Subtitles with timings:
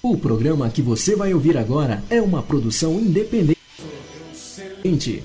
[0.00, 3.58] O programa que você vai ouvir agora é uma produção independente.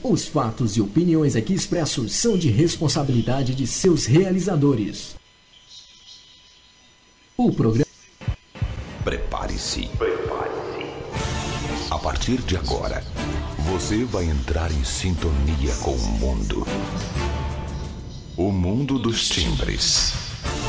[0.01, 5.15] Os fatos e opiniões aqui expressos são de responsabilidade de seus realizadores.
[7.37, 7.85] O programa.
[9.03, 9.87] Prepare-se.
[9.97, 10.85] Prepare-se.
[11.91, 13.03] A partir de agora,
[13.71, 16.67] você vai entrar em sintonia com o mundo.
[18.35, 20.13] O mundo dos timbres,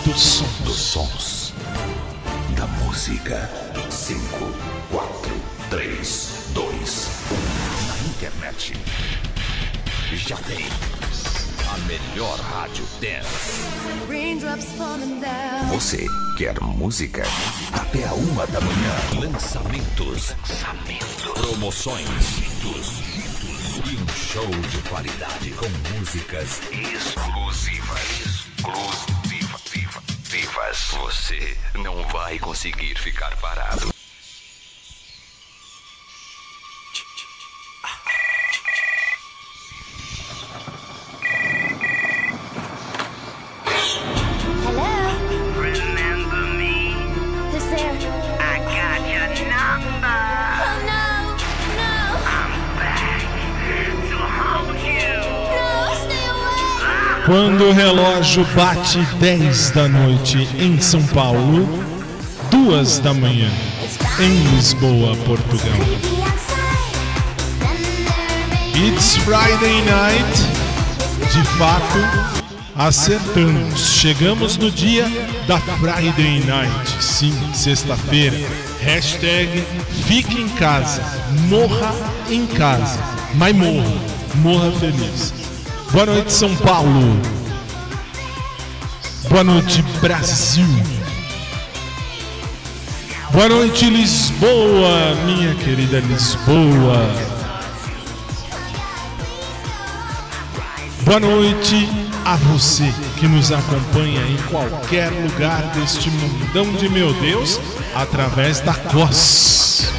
[0.05, 1.55] dos sons, dos sons,
[2.55, 3.64] da música.
[3.95, 4.19] 5,
[4.91, 5.33] 4,
[5.71, 7.89] 3, 2, 1.
[7.89, 8.75] Na internet.
[10.13, 10.67] Já tem
[11.73, 13.63] a melhor rádio dance.
[15.71, 16.05] Você
[16.37, 17.23] quer música?
[17.73, 19.31] Até a uma da manhã.
[19.31, 20.35] Lançamentos.
[20.41, 21.33] Lançamentos.
[21.33, 22.39] Promoções.
[23.87, 28.03] E um show de qualidade com músicas exclusivas.
[28.59, 29.14] Exclusivas.
[30.75, 33.94] Você não vai conseguir ficar parado.
[57.35, 61.69] Quando o relógio bate 10 da noite em São Paulo,
[62.49, 63.51] 2 da manhã
[64.21, 65.81] em Lisboa, Portugal.
[68.77, 70.43] It's Friday night.
[71.33, 71.99] De fato,
[72.77, 73.81] acertamos.
[73.81, 75.05] Chegamos no dia
[75.49, 77.03] da Friday night.
[77.03, 78.39] Sim, sexta-feira.
[78.81, 79.65] Hashtag
[80.07, 81.03] fique em casa.
[81.49, 81.93] Morra
[82.31, 83.01] em casa.
[83.35, 83.93] Mas morra.
[84.37, 85.44] Morra feliz.
[85.95, 87.21] Boa noite, São Paulo.
[89.29, 90.67] Boa noite, Brasil.
[93.31, 96.99] Boa noite, Lisboa, minha querida Lisboa.
[101.05, 101.89] Boa noite
[102.25, 107.61] a você que nos acompanha em qualquer lugar deste mundão de meu Deus
[107.95, 109.93] através da COS.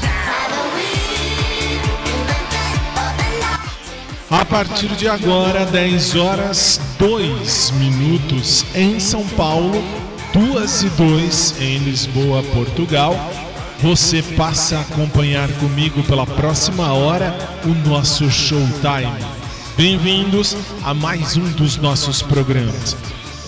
[4.38, 9.82] A partir de agora, 10 horas 2 minutos em São Paulo,
[10.34, 13.16] 2 e 2 em Lisboa, Portugal.
[13.80, 19.24] Você passa a acompanhar comigo pela próxima hora o nosso Showtime.
[19.78, 22.94] Bem-vindos a mais um dos nossos programas.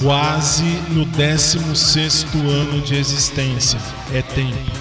[0.01, 3.77] Quase no 16 ano de existência.
[4.13, 4.71] É tempo.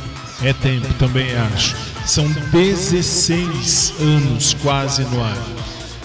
[0.40, 1.74] É tempo, também acho.
[2.06, 5.55] São 16 anos quase no ar.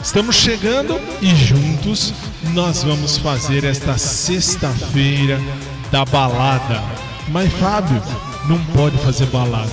[0.04, 2.12] Estamos chegando e juntos
[2.54, 5.40] nós vamos fazer esta sexta-feira
[5.92, 6.84] da balada.
[7.28, 8.02] Mas Fábio,
[8.48, 9.72] não pode fazer balada.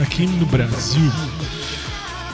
[0.00, 1.12] Aqui no Brasil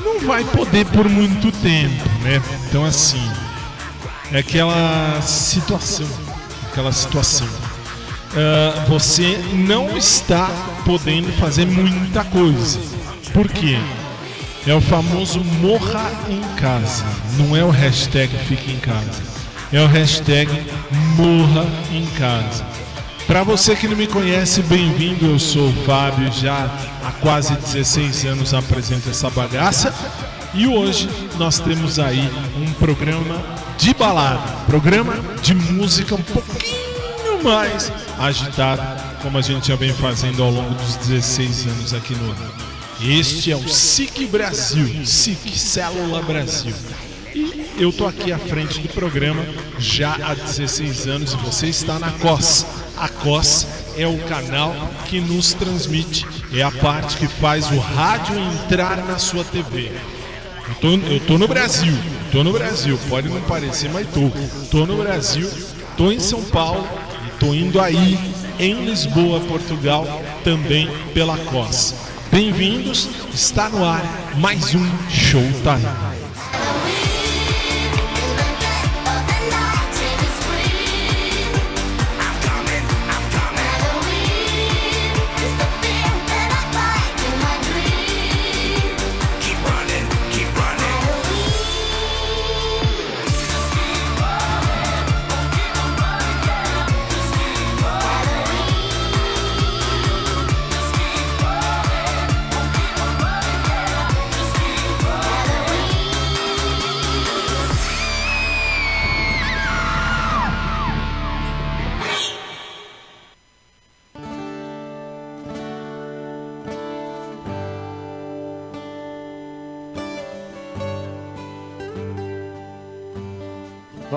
[0.04, 2.40] não vai poder por muito tempo, né?
[2.68, 3.20] Então assim,
[4.30, 6.06] é aquela situação,
[6.70, 7.48] aquela situação.
[7.48, 10.48] Uh, você não está
[10.84, 12.78] podendo fazer muita coisa.
[13.32, 13.78] Por quê?
[14.66, 17.04] É o famoso morra em casa.
[17.38, 19.22] Não é o hashtag fique em casa.
[19.72, 20.50] É o hashtag
[21.14, 22.66] morra em casa.
[23.28, 25.24] Para você que não me conhece, bem-vindo.
[25.26, 26.68] Eu sou o Fábio, já
[27.04, 29.94] há quase 16 anos apresento essa bagaça.
[30.52, 32.28] E hoje nós temos aí
[32.58, 33.40] um programa
[33.78, 38.82] de balada, programa de música um pouquinho mais agitado,
[39.22, 42.34] como a gente já vem fazendo ao longo dos 16 anos aqui no
[43.00, 46.74] este é o SIC Brasil, SIC Célula Brasil.
[47.34, 49.44] E eu tô aqui à frente do programa
[49.78, 52.64] já há 16 anos e você está na COS.
[52.96, 53.66] A COS
[53.98, 54.74] é o canal
[55.06, 59.92] que nos transmite, é a parte que faz o rádio entrar na sua TV.
[60.68, 61.92] Eu tô, eu tô no Brasil,
[62.32, 64.30] tô no Brasil, pode não parecer, mas tô.
[64.70, 65.50] Tô no Brasil,
[65.98, 66.88] tô em São Paulo
[67.26, 68.18] e tô indo aí
[68.58, 72.05] em Lisboa, Portugal, também pela COS.
[72.36, 74.04] Bem-vindos, está no ar
[74.38, 76.25] mais um Showtime.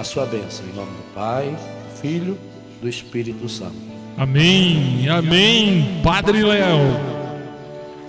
[0.00, 2.38] a sua bênção, em nome do Pai, do Filho,
[2.80, 3.76] do Espírito Santo.
[4.16, 6.80] Amém, amém, Padre Léo.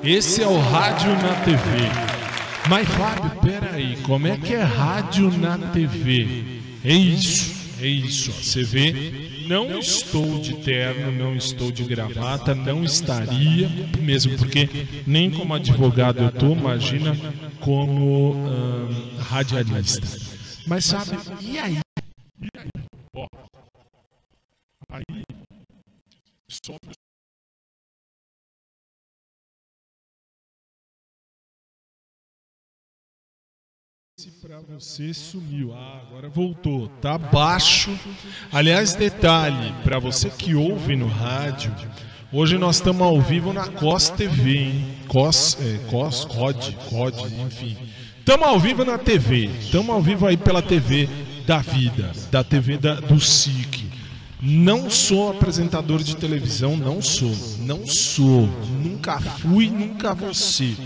[0.02, 1.60] Esse é o Rádio na TV.
[2.70, 6.62] Mas Fábio, peraí, como é que é rádio na TV?
[6.86, 8.32] É isso, é isso.
[8.32, 14.70] Você vê não estou de terno, não estou de gravata, não estaria, mesmo porque
[15.06, 17.18] nem como advogado eu estou, imagina
[17.60, 18.88] como hum,
[19.20, 20.31] radialista.
[20.72, 21.80] Mas sabe, e aí?
[22.40, 22.70] E aí?
[23.14, 23.28] Ó,
[24.90, 25.04] aí,
[26.50, 26.78] só
[34.42, 35.74] para você sumiu.
[35.74, 36.88] Ah, agora voltou.
[37.02, 37.92] Tá baixo.
[38.50, 41.76] Aliás, detalhe, para você que ouve no rádio,
[42.32, 44.98] hoje nós estamos ao vivo na COS TV, hein?
[45.10, 47.91] COS, é, COS, COD, COD, enfim.
[48.22, 49.50] Estamos ao vivo na TV.
[49.60, 51.10] Estamos ao vivo aí pela TV
[51.48, 53.90] da vida, da TV da, do SIC.
[54.40, 57.36] Não sou apresentador de televisão, não sou.
[57.62, 58.48] Não sou.
[58.80, 60.78] Nunca fui, nunca vou ser.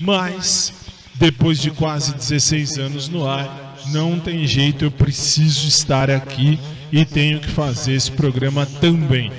[0.00, 0.72] Mas
[1.16, 6.60] depois de quase 16 anos no ar, não tem jeito, eu preciso estar aqui
[6.92, 9.32] e tenho que fazer esse programa também.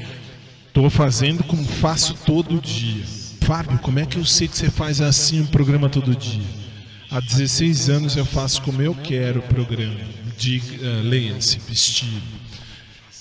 [0.67, 3.05] Estou fazendo como faço todo dia.
[3.39, 6.58] Fábio, como é que eu sei que você faz assim um programa todo dia?
[7.11, 9.95] Há 16 anos eu faço como eu quero o programa.
[9.95, 12.21] Uh, Leia-se, vestido.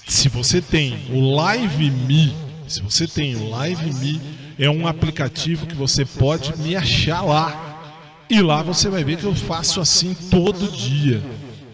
[0.07, 2.35] Se você tem o Live Me,
[2.69, 4.21] se você tem o Live Me,
[4.59, 7.95] é um aplicativo que você pode me achar lá
[8.29, 11.23] e lá você vai ver que eu faço assim todo dia.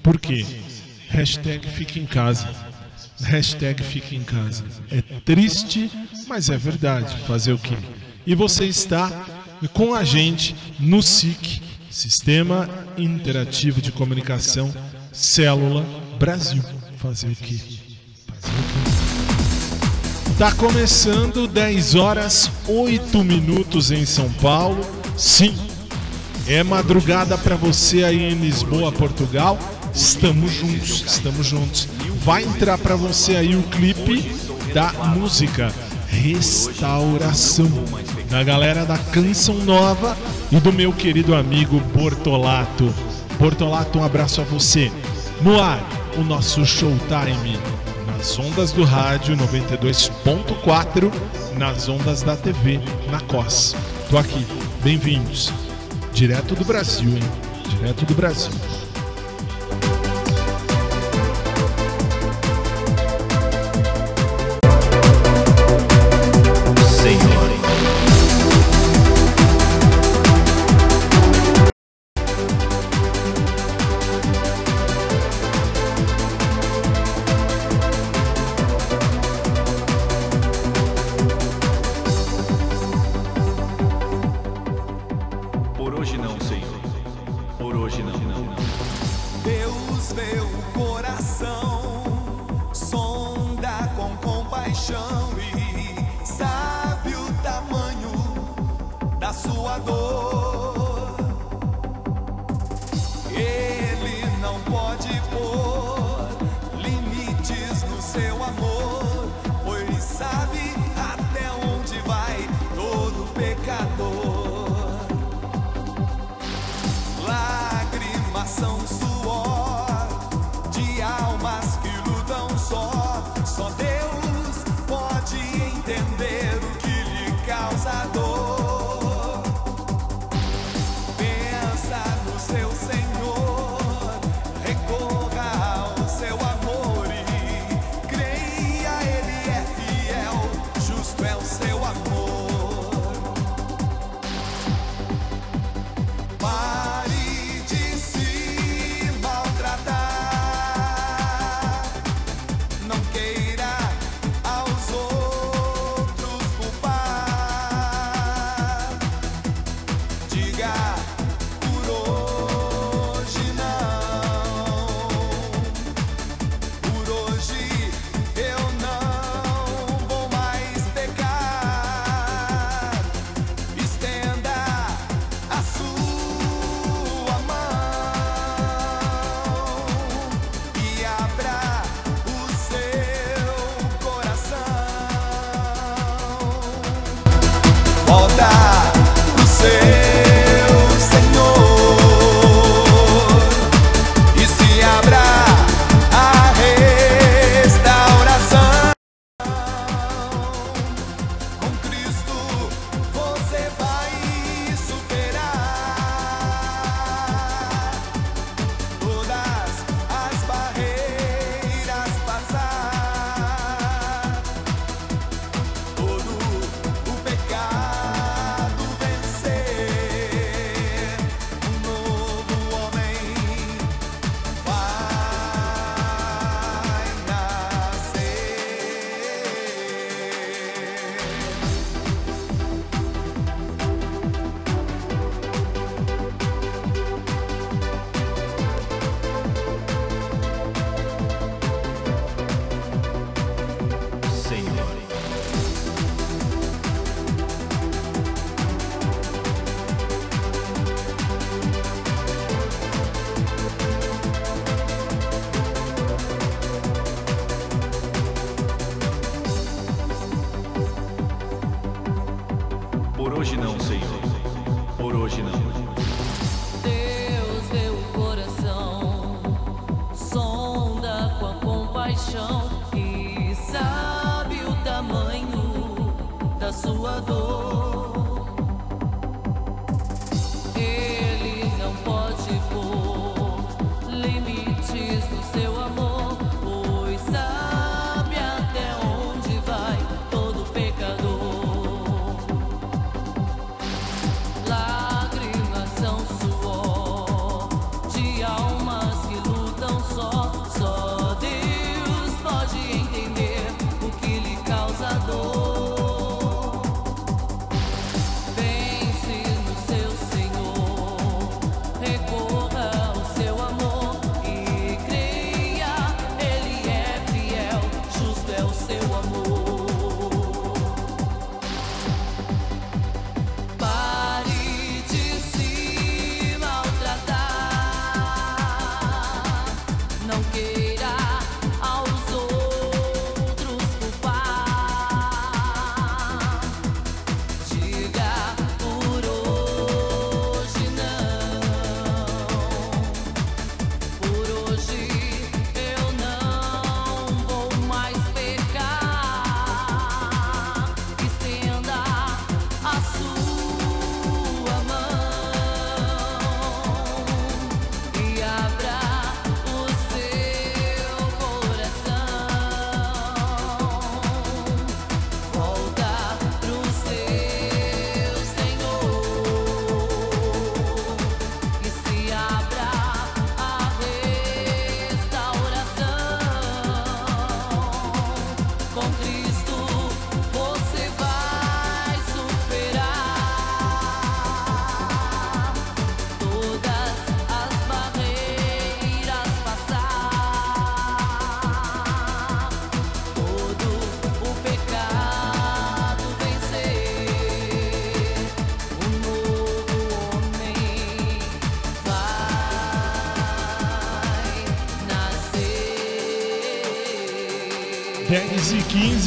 [0.01, 0.47] Por quê?
[1.09, 2.49] Hashtag fica em casa.
[3.23, 4.65] Hashtag fica em casa.
[4.89, 5.91] É triste,
[6.29, 7.17] mas é verdade.
[7.27, 7.77] Fazer o quê?
[8.25, 9.11] E você está
[9.73, 11.64] com a gente no SIC,
[11.95, 12.69] Sistema
[12.99, 14.75] Interativo de Comunicação
[15.13, 15.87] Célula
[16.19, 16.61] Brasil.
[16.99, 17.57] Fazer o quê?
[18.27, 18.63] Fazer o
[20.27, 20.35] quê?
[20.37, 24.85] Tá começando 10 horas 8 minutos em São Paulo.
[25.17, 25.57] Sim,
[26.49, 29.57] é madrugada para você aí em Lisboa, Portugal.
[29.95, 31.89] Estamos juntos, estamos juntos.
[32.25, 34.35] Vai entrar para você aí o clipe
[34.75, 35.73] da música
[36.09, 37.71] Restauração,
[38.35, 40.19] da galera da Canção Nova
[40.51, 42.93] e do meu querido amigo Bortolato.
[43.39, 44.91] Bortolato, um abraço a você.
[45.41, 45.79] No ar,
[46.17, 47.57] o nosso Showtime
[48.09, 51.13] nas ondas do rádio 92.4,
[51.57, 53.77] nas ondas da TV na COS.
[54.11, 54.45] Tô aqui,
[54.83, 55.53] bem-vindos.
[56.13, 57.23] Direto do Brasil, hein?
[57.69, 58.51] Direto do Brasil.
[94.91, 95.24] emotion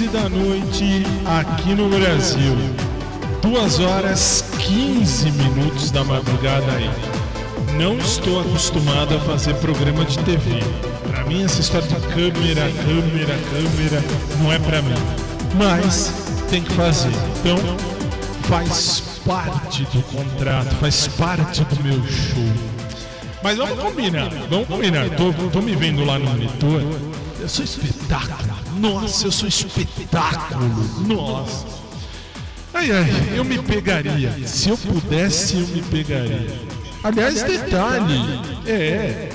[0.08, 2.56] da noite aqui no Brasil.
[3.42, 6.90] 2 horas 15 minutos da madrugada aí.
[7.78, 10.60] Não estou acostumado a fazer programa de TV.
[11.10, 14.04] Para mim essa história de câmera, câmera, câmera
[14.42, 14.96] não é para mim.
[15.56, 16.14] Mas
[16.50, 17.12] tem que fazer.
[17.40, 17.58] Então
[18.44, 22.44] faz parte do contrato, faz parte do meu show.
[23.44, 25.10] Mas vamos combinar, vamos combinar.
[25.12, 26.82] Tô, tô me vendo lá no monitor.
[27.40, 28.37] Eu sou espetáculo.
[28.80, 30.68] Nossa, eu sou espetáculo.
[31.08, 31.66] Nossa.
[32.74, 34.32] Ai, ai, eu me pegaria.
[34.46, 36.62] Se eu pudesse, eu me pegaria.
[37.04, 38.20] Aliás, detalhe.
[38.68, 39.30] É.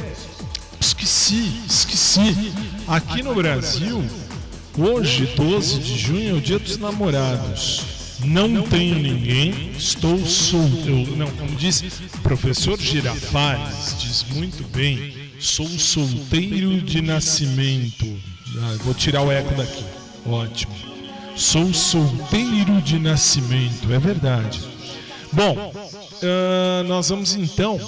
[0.81, 2.53] Esqueci, esqueci.
[2.87, 4.05] Aqui no Brasil,
[4.77, 7.83] hoje, 12 de junho, é o dia dos namorados.
[8.25, 11.17] Não tenho ninguém, estou solteiro.
[11.17, 18.07] Não, como o professor Girafales, diz muito bem, sou solteiro de nascimento.
[18.59, 19.85] Ah, vou tirar o eco daqui.
[20.27, 20.75] Ótimo.
[21.37, 24.61] Sou solteiro de nascimento, é verdade.
[25.33, 27.81] Bom, uh, nós vamos então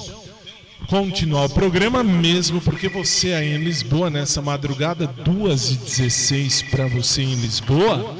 [0.88, 7.34] continuar o programa mesmo, porque você aí em Lisboa, nessa madrugada, 2h16 para você em
[7.34, 8.14] Lisboa,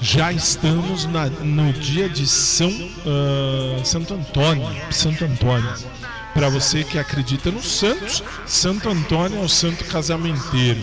[0.00, 4.66] já estamos na, no dia de São uh, Santo Antônio.
[4.90, 5.72] Santo Antônio.
[6.34, 10.80] Para você que acredita no Santos, Santo Antônio é o santo casamenteiro.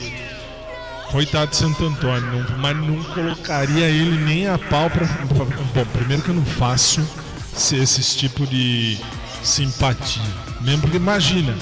[1.13, 5.05] Coitado de Santo Antônio, não, mas não colocaria ele nem a pau para.
[5.05, 7.07] Bom, primeiro que eu não faço
[7.55, 8.97] esse tipo de
[9.43, 10.23] simpatia.
[10.61, 11.55] Mesmo porque imagina,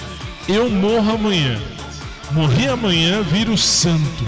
[0.48, 1.60] eu morro amanhã.
[2.32, 4.26] Morri amanhã, viro santo.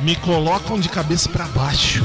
[0.00, 2.04] Me colocam de cabeça para baixo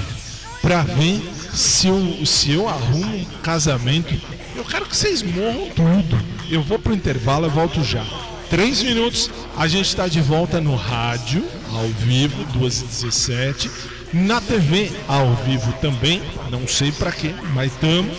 [0.62, 1.20] para ver
[1.52, 4.14] se eu, se eu arrumo um casamento.
[4.56, 6.24] Eu quero que vocês morram tudo.
[6.48, 8.06] Eu vou pro intervalo e volto já.
[8.52, 13.70] Três minutos, a gente está de volta no rádio, ao vivo, 2h17.
[14.14, 18.18] Na TV, ao vivo também, não sei para quê, mas estamos.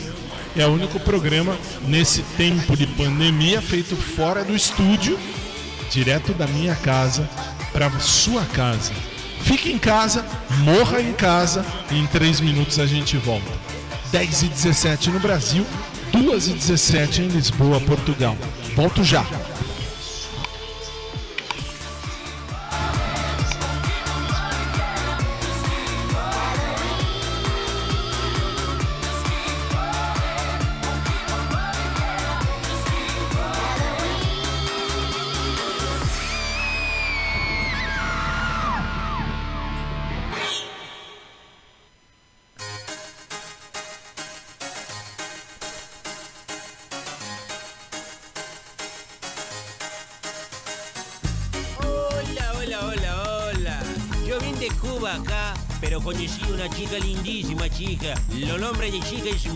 [0.56, 1.56] É o único programa
[1.86, 5.18] nesse tempo de pandemia feito fora do estúdio,
[5.90, 7.28] direto da minha casa
[7.72, 8.92] para sua casa.
[9.42, 10.24] Fique em casa,
[10.58, 13.50] morra em casa e em 3 minutos a gente volta.
[14.12, 15.66] 10 e 17 no Brasil,
[16.12, 18.36] 2 e 17 em Lisboa, Portugal.
[18.76, 19.24] Volto já.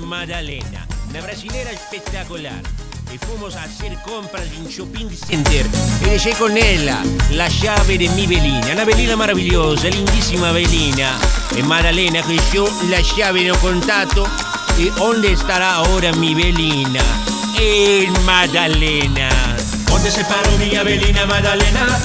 [0.07, 2.63] Madalena, una brasilera espectacular.
[3.13, 5.67] Y fuimos a hacer compras en Shopping Center.
[6.05, 8.69] Dejé con ella la llave de mi velina.
[8.73, 11.19] Una velina maravillosa, lindísima velina.
[11.57, 14.27] En Madalena que yo la llave no contacto.
[14.79, 17.03] ¿Y dónde estará ahora mi velina?
[17.59, 19.29] En Madalena.
[19.89, 21.99] ¿Dónde se paró mi velina Madalena?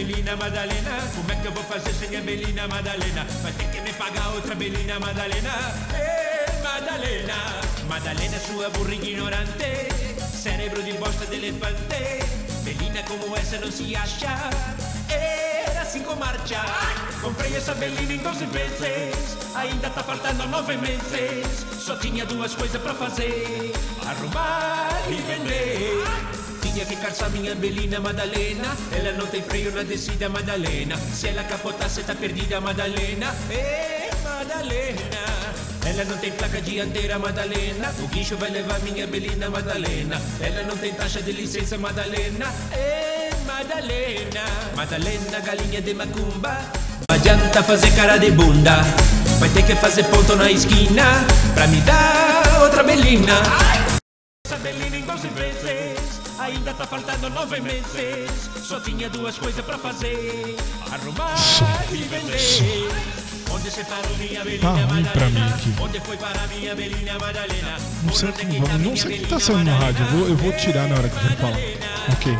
[0.00, 0.96] Belina Madalena.
[1.14, 3.26] Como é que eu vou fazer sem a Belina Madalena?
[3.42, 5.52] Vai ter que me pagar outra Belina Madalena.
[5.92, 7.36] Ei, Madalena,
[7.86, 9.92] Madalena, sua burra ignorante.
[10.32, 12.24] Cérebro de bosta de elefante.
[12.64, 14.34] Belina como essa não se acha.
[15.10, 16.62] Era cinco marcha.
[17.20, 19.36] Comprei essa Belina em 12 vezes.
[19.54, 21.66] Ainda tá faltando nove meses.
[21.78, 23.74] Só tinha duas coisas pra fazer:
[24.08, 26.39] arrumar e vender.
[26.72, 31.42] Tinha que calçar minha Belina Madalena Ela não tem freio na descida Madalena Se ela
[31.42, 35.30] capotasse tá perdida Madalena Ei Madalena
[35.82, 37.92] ela não tem placa dianteira, Madalena.
[38.00, 40.20] O guincho vai levar minha Belina, Madalena.
[40.38, 42.46] Ela não tem taxa de licença, Madalena.
[42.70, 44.44] Ei, Madalena.
[44.76, 46.58] Madalena, galinha de macumba.
[47.08, 48.82] Não adianta fazer cara de bunda.
[49.40, 51.24] Vai ter que fazer ponto na esquina.
[51.54, 53.32] Pra me dar outra Belina.
[53.32, 53.79] Essa
[57.40, 58.50] nove meses.
[58.62, 60.56] Só tinha duas coisas pra fazer:
[60.90, 61.34] arrumar
[61.90, 62.88] e vender.
[63.52, 65.74] Onde você parou minha belinha tá ruim pra mim aqui.
[65.80, 67.76] Onde foi para minha belinha Madalena?
[68.04, 70.04] Não sei, como, não sei o que tá saindo no rádio.
[70.04, 71.58] Eu vou, eu vou tirar na hora que eu falar.
[72.12, 72.38] Ok.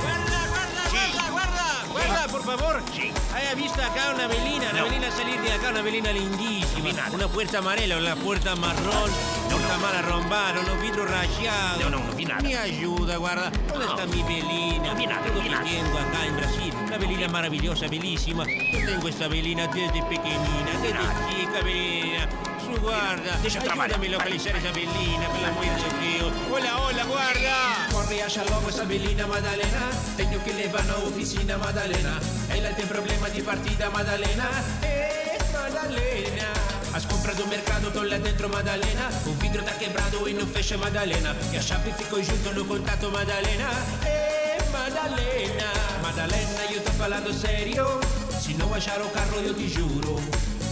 [3.57, 6.91] visto acá una velina, una velina salir de acá, una velina lindísima.
[7.13, 9.11] Una puerta amarela, una puerta marrón,
[9.57, 11.83] una mala rombar, unos vidrios rayados.
[11.83, 12.41] No, no, no vi nada.
[12.43, 13.51] Me ayuda, guarda.
[13.69, 14.93] ¿Dónde está mi velina?
[14.93, 15.65] No vi nada, no vi nada.
[15.65, 16.75] tengo acá en Brasil.
[16.87, 18.45] Una velina maravillosa, belísima.
[18.47, 22.29] Yo tengo esta velina desde pequeñina, desde chica, velina.
[22.65, 23.39] Su guarda.
[23.43, 26.33] Ayúdame a localizar esa velina, per l'amor de Deus.
[26.53, 27.89] Hola, hola, guarda.
[27.93, 29.91] Corre acha logo essa velina, Madalena.
[30.17, 32.19] Tenho que levar na oficina, Madalena.
[32.51, 34.49] Ela tem problema de partida, Madalena.
[34.83, 35.30] Eh, Madalena.
[37.01, 39.09] As compras do mercado estão lá dentro, Madalena.
[39.25, 41.35] O vidro tá quebrado e não fecha, Madalena.
[41.51, 43.71] E a chave ficou junto no contato, Madalena.
[44.05, 45.65] Eh, Madalena.
[46.03, 46.03] Madalena.
[46.03, 48.01] Madalena, io t'ho parlato serio.
[48.39, 50.21] Se non lasciare o carro io ti giuro.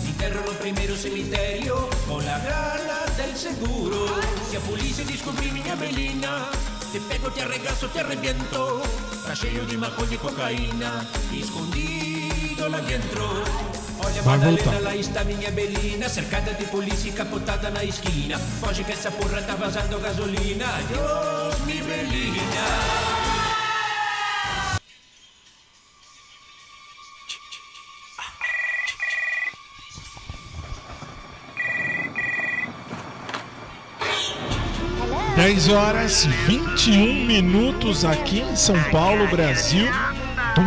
[0.03, 4.21] Ti interro no primeiro cemiterio con la grana del seguro.
[4.51, 6.51] Si a polizia descobri minha melina,
[6.93, 8.83] te pego, te arregazo, te arreviento.
[9.25, 13.78] Tracheio de maconha e cocaína, escondido lá dentro.
[14.09, 14.83] Olha Vai Madalena, voltar.
[14.83, 19.43] lá está minha belina Cercada de polícia e capotada na esquina Foge que essa porra
[19.43, 23.19] tá vazando gasolina Deus me belina?
[35.37, 39.87] 10 horas 21 minutos aqui em São Paulo, Brasil.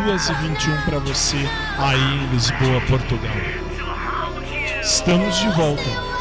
[0.05, 1.37] 2 e 21 para você
[1.83, 3.35] aí em Lisboa, Portugal.
[4.81, 6.11] Estamos de volta.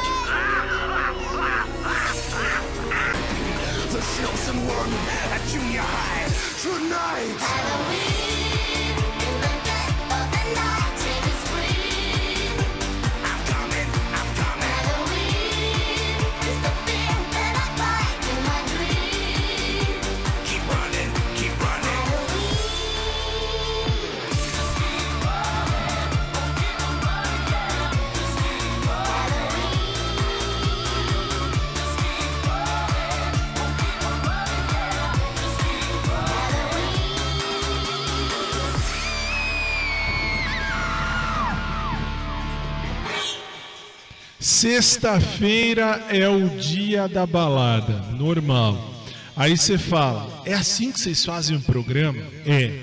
[44.61, 48.94] Sexta-feira é o dia da balada, normal.
[49.35, 52.23] Aí você fala, é assim que vocês fazem o programa?
[52.44, 52.79] É.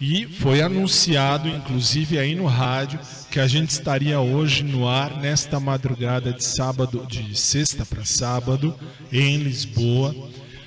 [0.00, 2.98] E foi anunciado, inclusive aí no rádio,
[3.30, 8.74] que a gente estaria hoje no ar nesta madrugada de sábado, de sexta para sábado,
[9.12, 10.16] em Lisboa.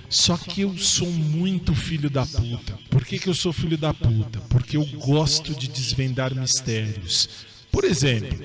[0.08, 2.78] Só que eu sou muito filho da puta.
[2.92, 4.40] Por que, que eu sou filho da puta?
[4.50, 7.28] Porque eu gosto de desvendar mistérios.
[7.72, 8.38] Por exemplo,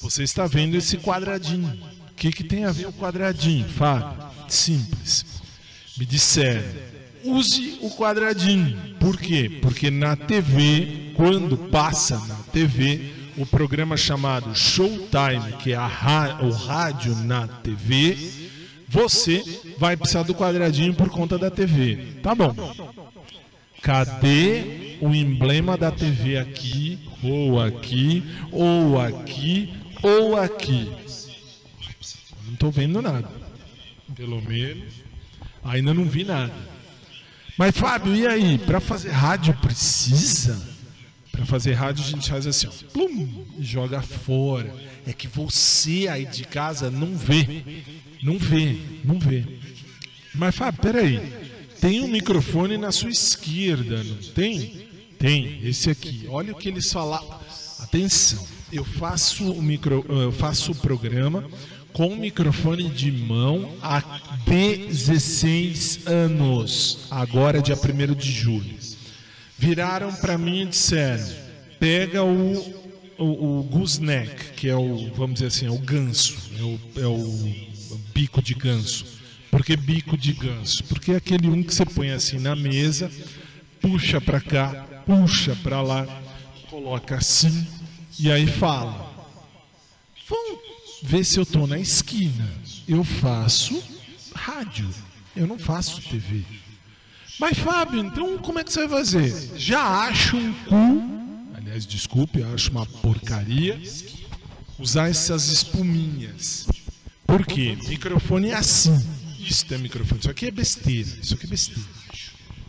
[0.00, 1.78] você está vendo esse quadradinho.
[2.10, 4.26] O que, que tem a ver o quadradinho, Fábio?
[4.48, 5.24] Simples.
[5.96, 6.62] Me disseram,
[7.24, 8.96] use o quadradinho.
[8.98, 9.58] Por quê?
[9.62, 17.14] Porque na TV, quando passa na TV, o programa chamado Showtime, que é o rádio
[17.16, 18.16] na TV,
[18.88, 19.42] você
[19.78, 22.14] vai precisar do quadradinho por conta da TV.
[22.22, 22.54] Tá bom.
[23.82, 30.90] Cadê o emblema da TV aqui, ou aqui, ou aqui, ou aqui?
[32.46, 33.28] Não estou vendo nada.
[34.14, 34.94] Pelo menos,
[35.62, 36.52] ainda não vi nada.
[37.56, 38.58] Mas Fábio, e aí?
[38.58, 40.60] Para fazer rádio precisa?
[41.32, 44.74] Para fazer rádio a gente faz assim, ó, plum, joga fora.
[45.06, 47.62] É que você aí de casa não vê,
[48.22, 49.44] não vê, não vê.
[50.34, 51.48] Mas Fábio, peraí.
[51.80, 54.88] Tem um microfone na sua esquerda, não tem?
[55.18, 56.26] Tem, esse aqui.
[56.28, 57.38] Olha o que eles falaram.
[57.80, 61.44] Atenção, eu faço o micro, eu faço o programa
[61.92, 64.02] com microfone de mão há
[64.46, 67.06] 16 anos.
[67.10, 68.76] Agora dia 1 de julho.
[69.58, 71.26] Viraram para mim e disseram:
[71.78, 76.62] "Pega o o, o gooseneck, que é o, vamos dizer assim, é o ganso, é
[76.62, 79.04] o, é o bico de ganso.
[79.50, 80.84] Por que bico de ganso?
[80.84, 83.10] Porque é aquele um que você põe assim na mesa,
[83.80, 86.06] puxa para cá, puxa para lá,
[86.70, 87.66] coloca assim
[88.18, 89.08] e aí fala.
[90.28, 90.60] Vamos
[91.02, 92.48] ver se eu tô na esquina.
[92.86, 93.82] Eu faço
[94.34, 94.88] rádio,
[95.36, 96.44] eu não faço TV.
[97.38, 99.52] Mas Fábio, então como é que você vai fazer?
[99.56, 101.18] Já acho um cu
[101.68, 103.80] aliás, desculpe, acho uma porcaria
[104.78, 106.66] usar essas espuminhas.
[107.26, 107.76] Por quê?
[107.86, 108.96] Microfone é assim.
[109.38, 110.20] Isso é microfone.
[110.20, 111.08] Isso aqui é besteira.
[111.22, 111.88] Isso aqui é besteira.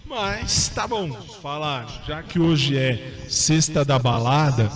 [0.06, 2.04] Mas tá bom, falar.
[2.06, 4.70] Já que hoje é sexta da balada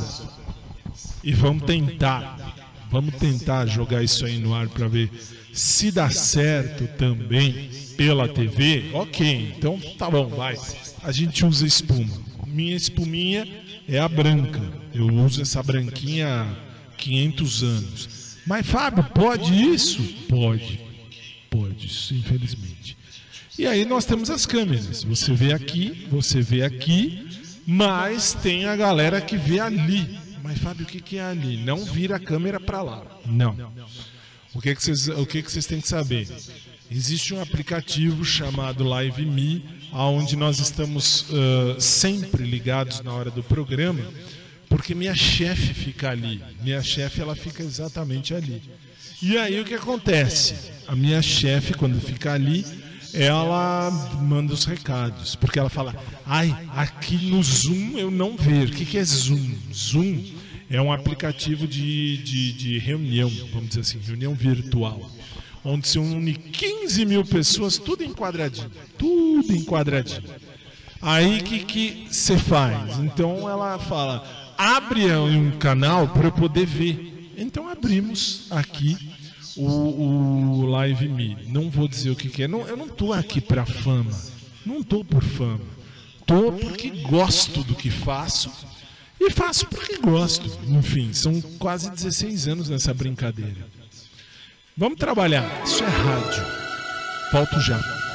[1.23, 2.55] e vamos tentar,
[2.91, 5.09] vamos tentar jogar isso aí no ar para ver
[5.53, 8.89] se dá certo também pela TV.
[8.93, 10.57] Ok, então tá bom, vai.
[11.03, 12.21] A gente usa espuma.
[12.47, 13.47] Minha espuminha
[13.87, 14.61] é a branca.
[14.93, 18.37] Eu uso essa branquinha há 500 anos.
[18.45, 20.01] Mas Fábio, pode isso?
[20.27, 20.79] Pode.
[21.49, 22.97] Pode, isso, infelizmente.
[23.57, 25.03] E aí nós temos as câmeras.
[25.03, 27.27] Você vê aqui, você vê aqui,
[27.65, 30.22] mas tem a galera que vê ali.
[30.43, 31.55] Mas Fábio, o que, que é ali?
[31.55, 33.01] Não vira a câmera para lá.
[33.25, 33.71] Não.
[34.53, 36.27] O que, que vocês, o que, que vocês têm que saber?
[36.91, 43.41] Existe um aplicativo chamado Live Me, onde nós estamos uh, sempre ligados na hora do
[43.41, 44.01] programa,
[44.67, 46.43] porque minha chefe fica ali.
[46.61, 48.61] Minha chefe ela fica exatamente ali.
[49.21, 50.55] E aí o que acontece?
[50.85, 52.65] A minha chefe, quando fica ali,
[53.13, 55.95] ela manda os recados, porque ela fala:
[56.25, 58.73] ai, aqui no Zoom eu não vejo.
[58.73, 59.55] O que, que é Zoom?
[59.73, 60.23] Zoom
[60.69, 65.09] é um aplicativo de, de, de reunião, vamos dizer assim, reunião virtual,
[65.63, 70.23] onde se une 15 mil pessoas, tudo enquadradinho, tudo enquadradinho.
[70.99, 72.97] Aí o que você faz?
[72.97, 77.33] Então ela fala: abre um canal para eu poder ver.
[77.37, 78.97] Então abrimos aqui
[79.57, 81.37] o, o Live Me.
[81.47, 82.47] Não vou dizer o que, que é.
[82.47, 84.11] Não, eu não estou aqui para fama.
[84.65, 85.61] Não estou por fama.
[86.19, 88.51] Estou porque gosto do que faço.
[89.19, 90.49] E faço porque gosto.
[90.67, 93.67] Enfim, são quase 16 anos nessa brincadeira.
[94.75, 95.63] Vamos trabalhar.
[95.63, 96.43] Isso é rádio.
[97.31, 98.12] Volto já.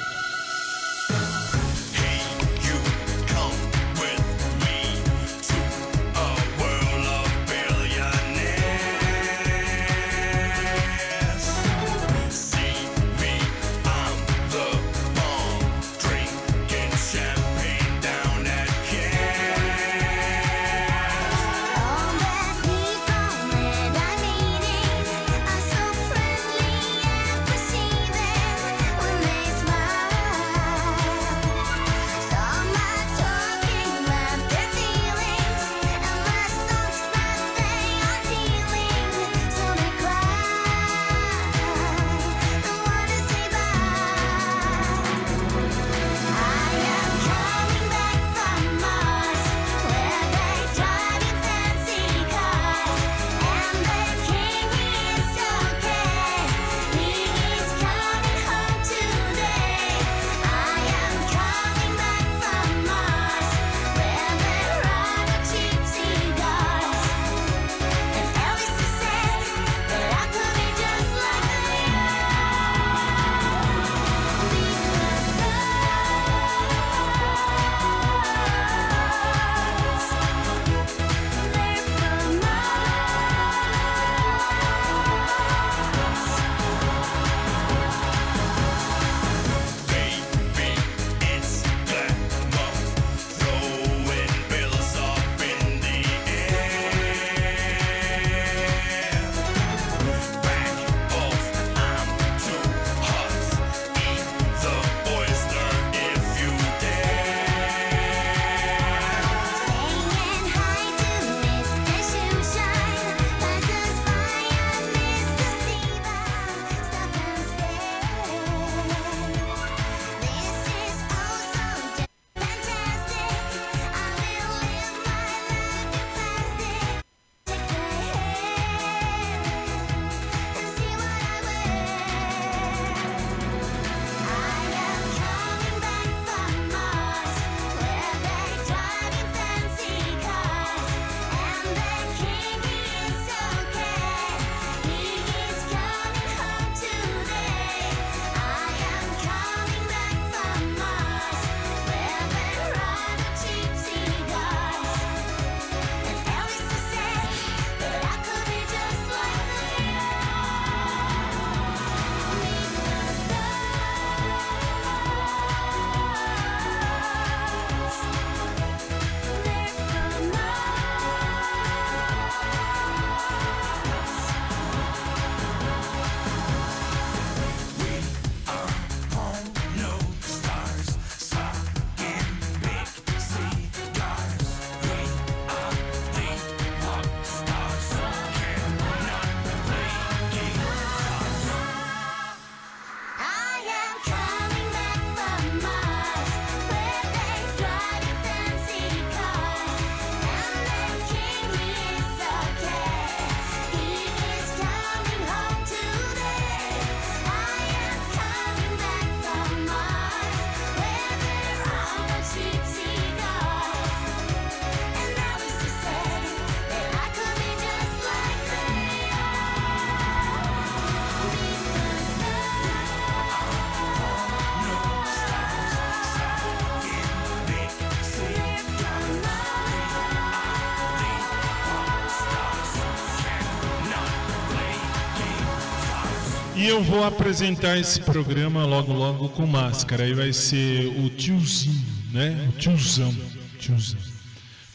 [236.68, 240.04] Eu vou apresentar esse programa logo logo com máscara.
[240.04, 242.46] Aí vai ser o tiozinho, né?
[242.50, 243.14] O tiozão.
[243.58, 243.98] tiozão.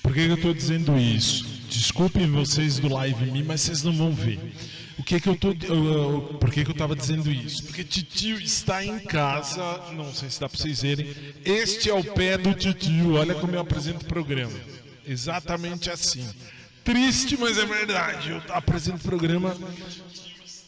[0.01, 1.53] Por que, eu estou dizendo isso?
[1.69, 4.39] desculpem vocês do Live Me, mas vocês não vão ver.
[4.97, 5.49] O que que eu tô.
[5.49, 7.63] Uh, por que, que eu tava dizendo isso?
[7.63, 11.07] Porque titio está em casa, não sei se dá pra vocês verem.
[11.45, 14.53] Este é o pé do titio, olha como eu apresento o programa.
[15.05, 16.27] Exatamente assim.
[16.83, 18.31] Triste, mas é verdade.
[18.31, 19.55] Eu apresento o programa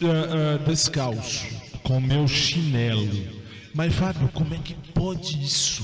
[0.01, 1.45] uh, uh, descalço,
[1.83, 3.45] com meu chinelo.
[3.73, 5.83] Mas, Fábio, como é que pode isso?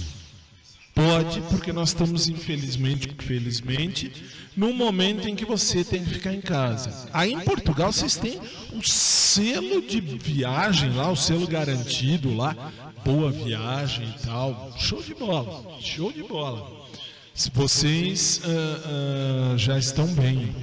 [0.94, 4.12] Pode, porque nós estamos, infelizmente, felizmente,
[4.56, 7.10] num momento em que você tem que ficar em casa.
[7.14, 8.40] Aí em Portugal vocês têm
[8.74, 12.72] o selo de viagem lá, o selo garantido lá,
[13.06, 14.74] boa viagem e tal.
[14.78, 16.82] Show de bola, show de bola.
[17.54, 20.54] Vocês uh, uh, já estão bem.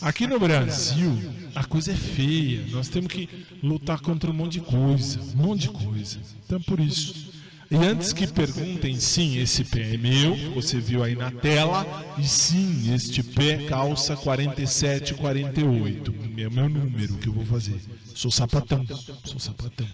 [0.00, 1.18] Aqui no Brasil,
[1.54, 2.64] a coisa é feia.
[2.70, 3.28] Nós temos que
[3.62, 6.18] lutar contra um monte de coisa, um monte de coisa.
[6.46, 7.30] Então por isso.
[7.70, 11.86] E antes que perguntem, sim, esse pé é meu, você viu aí na tela,
[12.18, 16.14] e sim, este pé calça 47, 48.
[16.36, 17.80] É meu número que eu vou fazer.
[18.12, 18.84] Sou sapatão,
[19.24, 19.86] sou sapatão.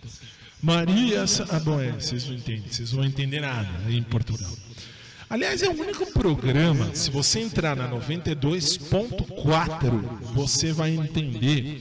[0.62, 4.50] Maria, ah, bom, é, vocês não entendem, vocês não vão entender nada em Portugal.
[5.28, 10.00] Aliás, é o único programa, se você entrar na 92.4,
[10.32, 11.80] você vai entender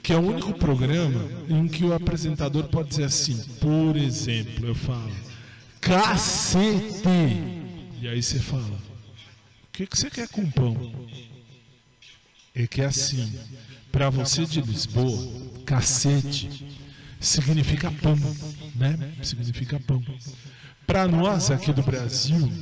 [0.00, 4.74] que é o único programa em que o apresentador pode dizer assim, por exemplo, eu
[4.74, 5.10] falo,
[5.80, 7.08] cacete.
[8.00, 8.78] E aí você fala: O
[9.72, 10.92] que, que você quer com pão?
[12.54, 13.32] É que é assim,
[13.90, 15.26] para você de Lisboa,
[15.64, 16.68] cacete
[17.20, 18.16] significa pão,
[18.76, 18.96] né?
[19.22, 20.02] Significa pão.
[20.86, 22.52] Para nós aqui do Brasil,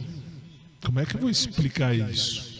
[0.84, 2.52] como é que eu vou explicar isso?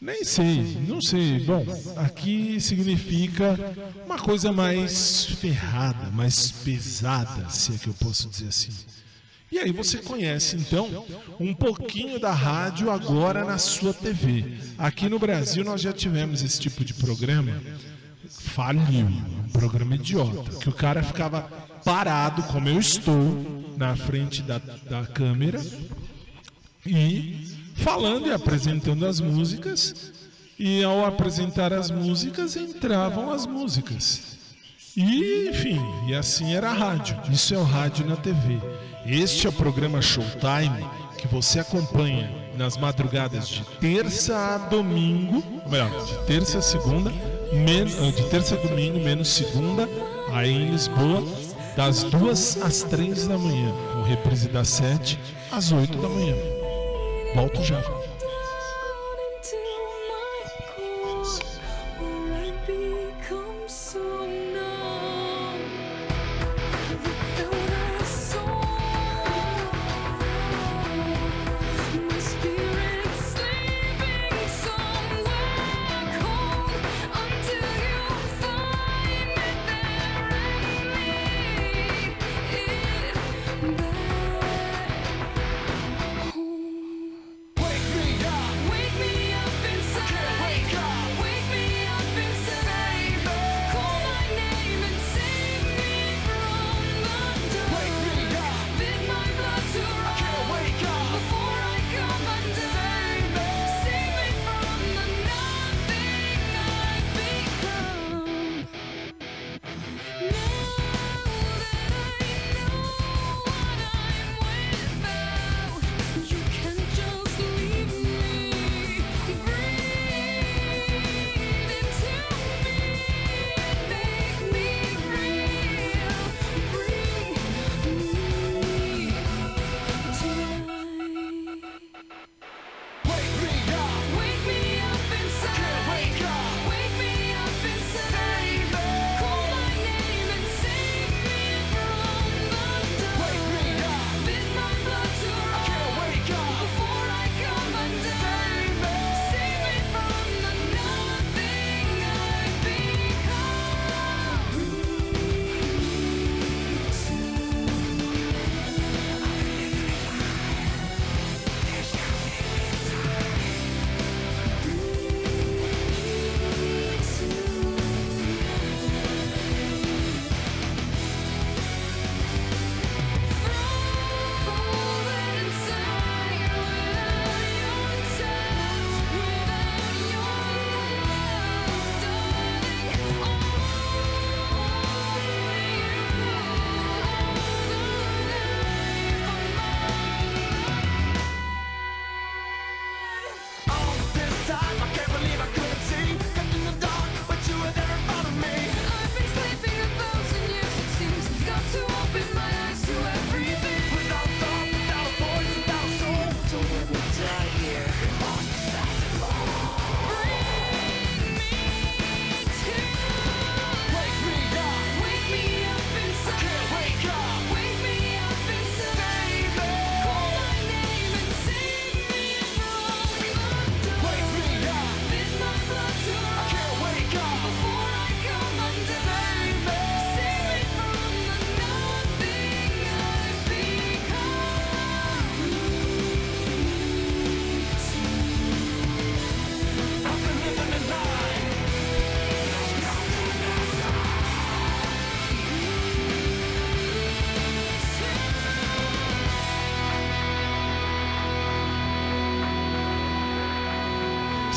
[0.00, 1.38] Nem sei, não sei.
[1.40, 1.64] Bom,
[1.96, 3.56] aqui significa
[4.04, 8.72] uma coisa mais ferrada, mais pesada, se é que eu posso dizer assim.
[9.50, 11.06] E aí você conhece então
[11.38, 14.58] um pouquinho da rádio agora na sua TV.
[14.76, 17.52] Aqui no Brasil nós já tivemos esse tipo de programa.
[18.28, 21.42] Faliu, um programa idiota, que o cara ficava
[21.84, 25.60] parado, como eu estou, na frente da, da câmera
[26.86, 30.12] e falando e apresentando as músicas.
[30.58, 34.38] E ao apresentar as músicas entravam as músicas.
[34.96, 37.18] E enfim, e assim era a rádio.
[37.30, 38.60] Isso é o rádio na TV.
[39.04, 40.86] Este é o programa Showtime
[41.18, 47.10] que você acompanha nas madrugadas de terça a domingo, melhor, de terça a segunda,
[47.52, 49.88] men de terça a domingo menos segunda,
[50.32, 51.24] aí em Lisboa,
[51.76, 55.18] das duas às três da manhã, com reprise das sete
[55.50, 56.61] às oito da manhã.
[57.34, 58.11] Volto já.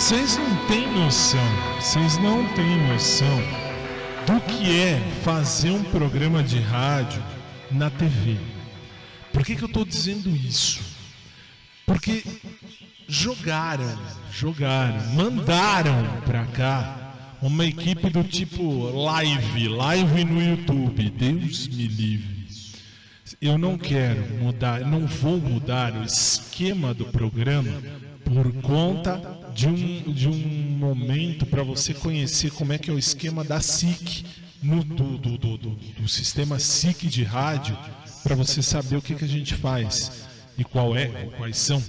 [0.06, 1.39] Vocês não têm noção,
[1.80, 3.39] vocês não têm noção
[4.28, 7.24] do que é fazer um programa de rádio
[7.72, 8.38] na TV.
[9.34, 10.80] Por que, que eu estou dizendo isso?
[11.88, 12.24] Porque
[13.08, 13.97] jogaram,
[14.32, 21.10] jogaram, mandaram para cá uma equipe do tipo live, live no YouTube.
[21.10, 22.45] Deus me livre.
[23.41, 27.82] Eu não quero mudar, não vou mudar o esquema do programa
[28.24, 30.38] por conta de um, de um
[30.78, 34.26] momento para você conhecer como é que é o esquema da SIC,
[34.62, 37.78] no, do, do, do, do, sistema SIC de rádio,
[38.22, 40.28] para você saber o que, que a gente faz
[40.58, 41.82] e qual é, quais são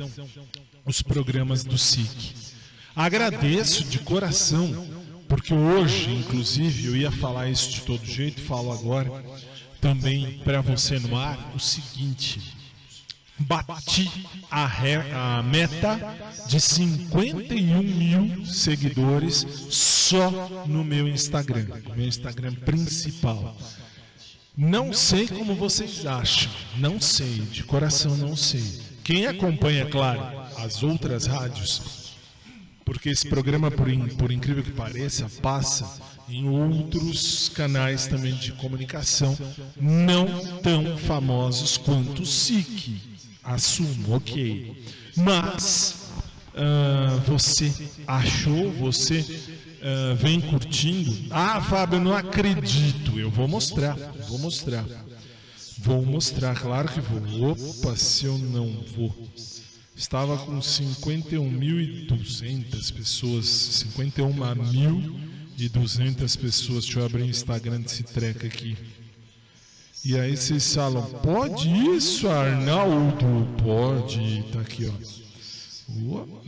[0.84, 2.36] os programas do SIC.
[2.94, 4.86] Agradeço de coração,
[5.28, 9.10] porque hoje, inclusive, eu ia falar isso de todo jeito, falo agora
[9.80, 12.55] também para você no ar o seguinte
[13.38, 14.10] bati
[14.50, 15.98] a, re, a, meta
[16.48, 20.30] de 51 mil seguidores só
[20.66, 23.56] no meu Instagram, meu Instagram principal.
[24.56, 28.64] Não sei como vocês acham, não sei, de coração não sei.
[29.04, 30.20] Quem acompanha, claro,
[30.56, 32.14] as outras rádios,
[32.84, 39.36] porque esse programa, por, por incrível que pareça, passa em outros canais também de comunicação,
[39.76, 40.26] não
[40.62, 43.15] tão famosos quanto o SIC
[43.46, 44.76] assumo, ok.
[45.16, 46.12] Mas
[46.54, 47.72] uh, você
[48.06, 51.14] achou, você uh, vem curtindo.
[51.30, 53.18] Ah, Fábio, eu não acredito.
[53.18, 53.96] Eu vou mostrar,
[54.28, 54.84] vou mostrar.
[55.78, 57.52] Vou mostrar, claro que vou.
[57.52, 59.14] Opa, se eu não vou.
[59.94, 63.46] Estava com 51.200 pessoas,
[63.96, 66.84] 51.200 pessoas.
[66.84, 68.76] Deixa eu abrir o Instagram desse treco aqui.
[70.08, 73.48] E aí vocês falam, pode isso, Arnaldo?
[73.60, 74.92] Pode, tá aqui, ó.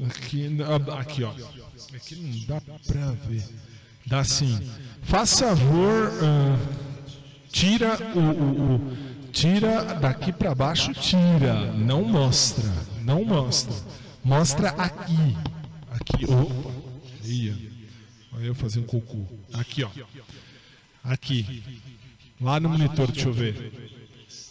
[0.07, 0.47] Aqui,
[0.97, 1.33] aqui, ó.
[1.93, 3.45] Aqui não dá pra ver.
[4.07, 4.61] Dá sim.
[5.03, 6.57] Faz favor, uh,
[7.51, 8.97] tira o, o, o,
[9.33, 11.73] tira daqui para baixo, tira.
[11.73, 13.75] Não mostra, não mostra.
[14.23, 15.37] Mostra aqui,
[15.91, 16.27] aqui.
[16.31, 16.71] Opa,
[17.25, 17.57] ia.
[18.35, 19.27] Olha eu fazer um cocô.
[19.53, 19.91] Aqui, ó.
[21.03, 21.65] Aqui.
[22.41, 23.73] Lá no monitor, deixa eu ver.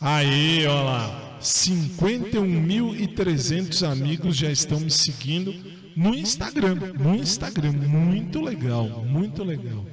[0.01, 1.23] Aí, olha lá.
[1.39, 5.55] 51.300 amigos já estão me seguindo
[5.95, 6.75] no Instagram.
[6.99, 7.71] No Instagram.
[7.73, 9.85] Muito legal, muito legal.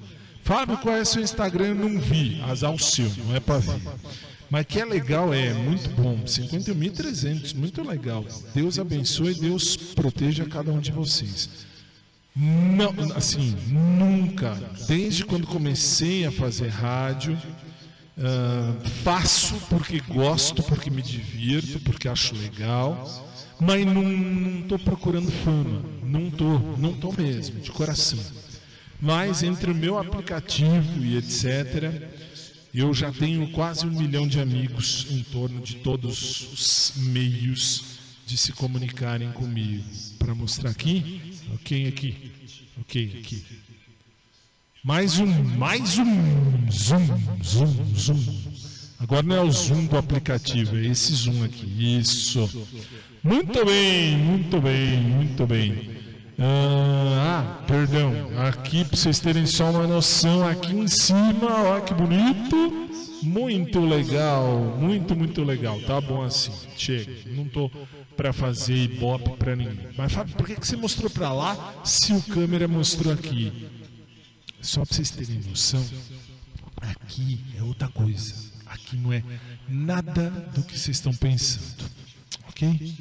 [0.43, 1.69] Fábio, qual é seu Instagram?
[1.69, 2.41] Eu não vi.
[2.43, 3.81] Azar o seu, não é para ver.
[4.51, 6.19] Mas que é legal, é muito bom.
[6.25, 8.25] 51.300, muito legal.
[8.55, 11.49] Deus abençoe, Deus proteja cada um de vocês.
[12.37, 14.55] Não, assim, nunca,
[14.89, 17.39] desde quando comecei a fazer rádio,
[18.17, 23.29] Uh, faço porque gosto, porque me divirto, porque acho legal,
[23.61, 28.19] mas não estou procurando fama, não estou, não estou mesmo, de coração.
[29.01, 32.13] Mas entre o meu aplicativo e etc.,
[32.73, 37.85] eu já tenho quase um milhão de amigos em torno de todos os meios
[38.27, 39.85] de se comunicarem comigo.
[40.19, 41.21] Para mostrar aqui,
[41.55, 42.33] ok, aqui,
[42.81, 43.45] ok, aqui.
[44.85, 45.27] Mais um,
[45.57, 46.05] mais um
[46.71, 47.07] zoom,
[47.43, 48.23] zoom, zoom.
[49.01, 51.99] Agora não é o zoom do aplicativo, é esse zoom aqui.
[51.99, 52.67] Isso.
[53.23, 55.91] Muito bem, muito bem, muito bem.
[56.39, 58.13] Ah, ah perdão.
[58.47, 62.87] Aqui para vocês terem só uma noção, aqui em cima, olha que bonito.
[63.23, 65.81] Muito legal, muito, muito legal.
[65.81, 66.53] Tá bom assim.
[66.77, 67.11] Chega.
[67.35, 67.71] Não tô
[68.15, 69.89] para fazer ibope para ninguém.
[69.97, 73.73] Mas Fábio, por que, que você mostrou para lá se o câmera mostrou aqui?
[74.65, 75.85] Só para vocês terem noção,
[76.81, 78.35] aqui é outra coisa.
[78.65, 79.23] Aqui não é
[79.69, 81.85] nada do que vocês estão pensando.
[82.49, 82.95] Ok?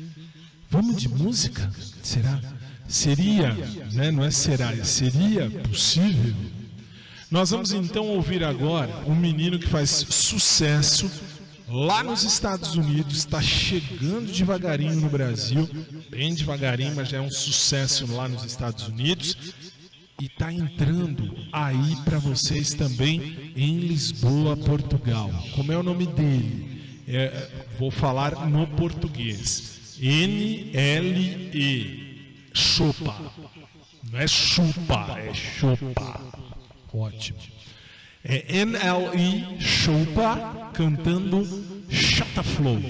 [0.70, 1.72] Vamos de música?
[2.04, 2.42] Será?
[2.86, 3.54] Seria,
[3.94, 4.12] né?
[4.12, 6.36] não é será, é seria possível?
[7.32, 11.10] Nós vamos então ouvir agora um menino que faz sucesso
[11.66, 15.68] lá nos Estados Unidos, está chegando devagarinho no Brasil,
[16.10, 19.38] bem devagarinho, mas já é um sucesso lá nos Estados Unidos
[20.24, 25.30] e está entrando aí para vocês também em Lisboa, Portugal.
[25.54, 27.02] Como é o nome dele?
[27.06, 29.98] É, vou falar no português.
[30.02, 31.52] N-L-E.
[32.54, 33.34] Chopa.
[34.10, 36.22] Não é chupa, é chopa.
[36.94, 37.40] Ótimo.
[38.24, 41.44] É N-L-E Chopa cantando
[41.90, 42.82] Shut Flow.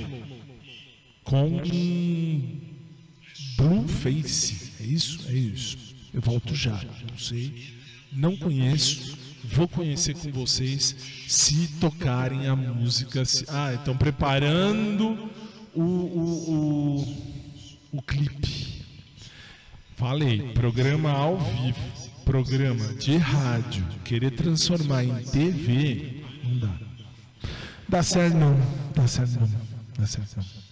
[1.24, 1.60] Com
[3.58, 4.72] Blue Face.
[4.80, 5.28] É isso?
[5.28, 5.83] É isso.
[6.14, 6.80] Eu volto já.
[7.10, 7.74] Não sei,
[8.12, 9.18] não conheço.
[9.44, 10.96] Vou conhecer com vocês
[11.28, 13.26] se tocarem a música.
[13.26, 13.46] Se...
[13.50, 15.30] Ah, estão preparando
[15.74, 17.04] o, o,
[17.92, 18.84] o, o clipe.
[19.96, 21.80] Falei, programa ao vivo,
[22.26, 26.78] programa de rádio, querer transformar em TV, não dá.
[27.88, 28.58] Dá certo não,
[28.96, 29.50] dá certo não,
[29.98, 30.63] dá certo não.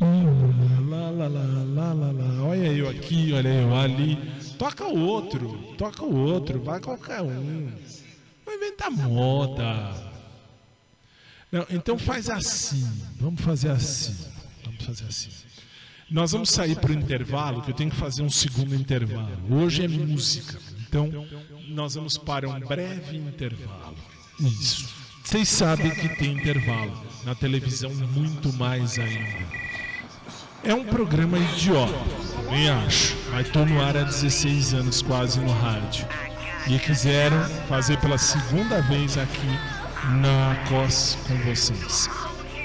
[0.00, 1.44] Lá, lá, lá,
[1.74, 2.44] lá, lá, lá.
[2.44, 4.16] Olha eu aqui, olha eu ali.
[4.58, 7.70] Toca o outro, toca o outro, vai qualquer um.
[8.46, 9.94] Vai inventar moda.
[11.52, 12.88] Não, então faz assim.
[13.18, 14.16] Vamos fazer assim.
[14.64, 15.30] Vamos fazer assim.
[16.10, 19.38] Nós vamos sair para o intervalo, que eu tenho que fazer um segundo intervalo.
[19.50, 20.58] Hoje é música.
[20.88, 21.08] Então,
[21.68, 23.96] nós vamos para um breve intervalo.
[24.40, 24.88] Isso.
[25.22, 27.00] Vocês sabem que tem intervalo.
[27.24, 29.69] Na televisão, muito mais ainda.
[30.62, 31.94] É um programa idiota,
[32.50, 33.16] nem acho.
[33.30, 36.06] Mas estou no ar há 16 anos quase no rádio.
[36.66, 39.58] E quiseram fazer pela segunda vez aqui
[40.20, 42.10] na COS com vocês.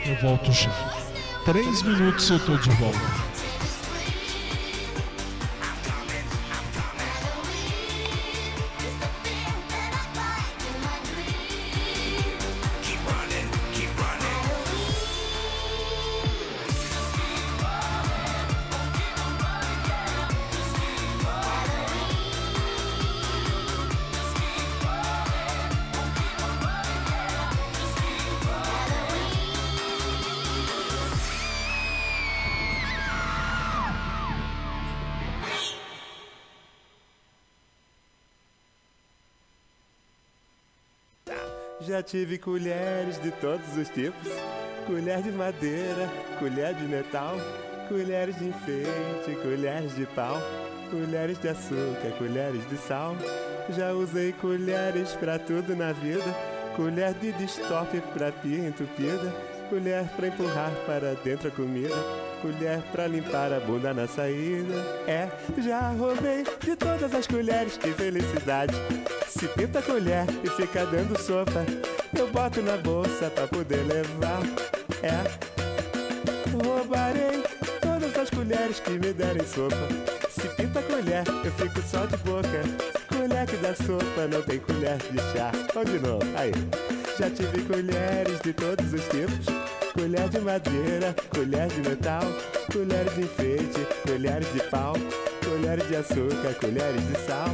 [0.05, 0.71] Eu volto já.
[1.45, 3.24] Três minutos eu tô de volta.
[41.85, 44.31] Já tive colheres de todos os tipos:
[44.87, 46.09] colher de madeira,
[46.39, 47.35] colher de metal,
[47.87, 50.41] colheres de enfeite, colheres de pau,
[50.89, 53.15] colheres de açúcar, colheres de sal.
[53.69, 56.25] Já usei colheres pra tudo na vida:
[56.75, 59.31] colher de destop pra pia entupida,
[59.69, 61.95] colher pra empurrar para dentro a comida,
[62.45, 64.75] colher pra limpar a bunda na saída.
[65.07, 65.27] É,
[65.57, 68.75] já roubei de todas as colheres, que felicidade!
[69.27, 71.65] Se pinta a colher e fica dando sopa,
[72.17, 74.41] eu boto na bolsa pra poder levar.
[75.01, 75.23] É,
[76.51, 77.43] roubarei
[77.81, 79.75] todas as colheres que me derem sopa.
[80.29, 82.61] Se pinta a colher, eu fico só de boca.
[83.07, 85.51] Colher que dá sopa, não tem colher de chá.
[85.73, 86.51] Vamos de novo, aí.
[87.17, 89.84] Já tive colheres de todos os tipos.
[89.95, 92.23] Colher de madeira, colher de metal,
[92.71, 94.93] colheres de enfeite, colheres de pau,
[95.41, 97.47] colheres de açúcar, colheres de sal.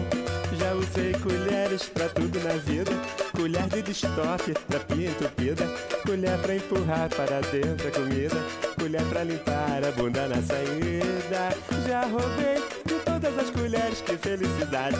[0.57, 2.91] Já usei colheres pra tudo na vida.
[3.35, 5.65] Colher de destoque pra pia entupida.
[6.05, 8.35] Colher pra empurrar para dentro a comida.
[8.77, 11.55] Colher pra limpar a bunda na saída.
[11.87, 14.97] Já roubei de todas as colheres, que felicidade.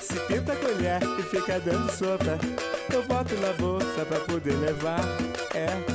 [0.00, 2.38] Se pinta a colher e fica dando sopa.
[2.92, 5.00] Eu boto na bolsa pra poder levar.
[5.54, 5.91] É.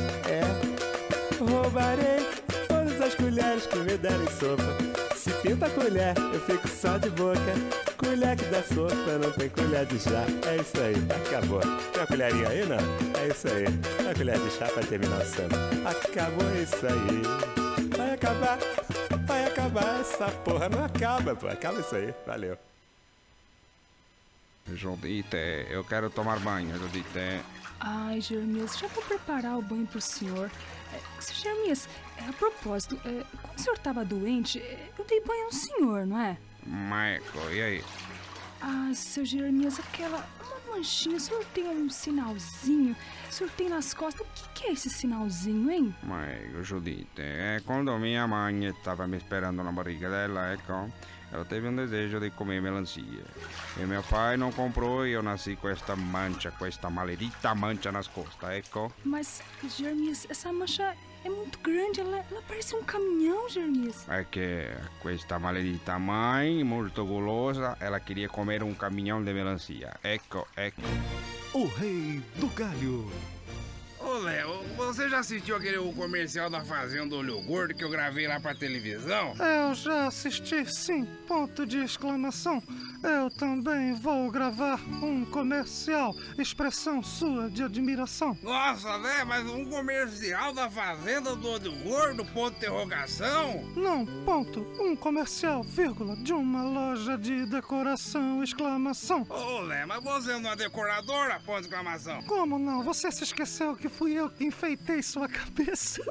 [1.39, 2.25] Roubarei
[2.67, 4.63] todas as colheres que me derem sopa.
[5.15, 7.53] Se pinta a colher, eu fico só de boca.
[7.97, 10.25] Colher que dá sopa, não tem colher de chá.
[10.47, 11.59] É isso aí, acabou.
[11.59, 12.77] Tem uma colherinha aí, não?
[13.21, 13.65] É isso aí.
[14.01, 15.57] Uma colher de chá pra terminar o samba.
[15.89, 17.87] Acabou isso aí.
[17.97, 18.57] Vai acabar,
[19.25, 19.99] vai acabar.
[19.99, 21.47] Essa porra não acaba, pô.
[21.47, 22.13] Acaba isso aí.
[22.25, 22.57] Valeu.
[24.73, 27.41] Judite, eu quero tomar banho, Judite.
[27.79, 30.49] Ai, Jeremias, já vou preparar o banho pro senhor.
[30.93, 35.45] É, Jeremias, é, a propósito, é, quando o senhor tava doente, é, eu dei banho
[35.45, 36.37] no senhor, não é?
[36.65, 37.83] Michael, e aí?
[38.61, 40.27] Ah, seu Jeremias, aquela.
[40.67, 42.95] Uma manchinha, o senhor tem um sinalzinho?
[43.29, 44.25] O senhor tem nas costas.
[44.25, 45.95] O que, que é esse sinalzinho, hein?
[46.03, 50.91] Michael, Judite, é quando minha mãe estava me esperando na barriga dela, ecco,
[51.31, 53.23] ela teve um desejo de comer melancia.
[53.77, 57.91] E meu pai não comprou e eu nasci com esta mancha, com esta maledita mancha
[57.91, 58.91] nas costas, ecco.
[59.03, 59.41] Mas,
[59.77, 64.07] Jeremias, essa mancha é muito grande, ela, ela parece um caminhão, Jeremias.
[64.09, 64.67] É que
[65.01, 69.95] questa maledita mãe, muito gulosa, ela queria comer um caminhão de melancia.
[70.03, 70.81] Ecco, ecco.
[71.53, 73.36] O Rei do Galho.
[74.17, 78.39] Ô Léo, você já assistiu aquele comercial da Fazenda Olho Gordo que eu gravei lá
[78.39, 79.35] pra televisão?
[79.37, 81.05] Eu já assisti, sim.
[81.27, 82.63] Ponto de exclamação.
[83.03, 86.15] Eu também vou gravar um comercial.
[86.35, 88.35] Expressão sua de admiração.
[88.41, 89.23] Nossa, né?
[89.23, 93.63] Mas um comercial da Fazenda do Olho Gordo, ponto de interrogação?
[93.75, 94.61] Não, ponto.
[94.79, 99.27] Um comercial, vírgula, de uma loja de decoração, exclamação.
[99.29, 102.23] Ô Léo, mas você não é decoradora, ponto de exclamação?
[102.23, 102.81] Como não?
[102.83, 106.03] Você se esqueceu que fui eu que enfeitei sua cabeça.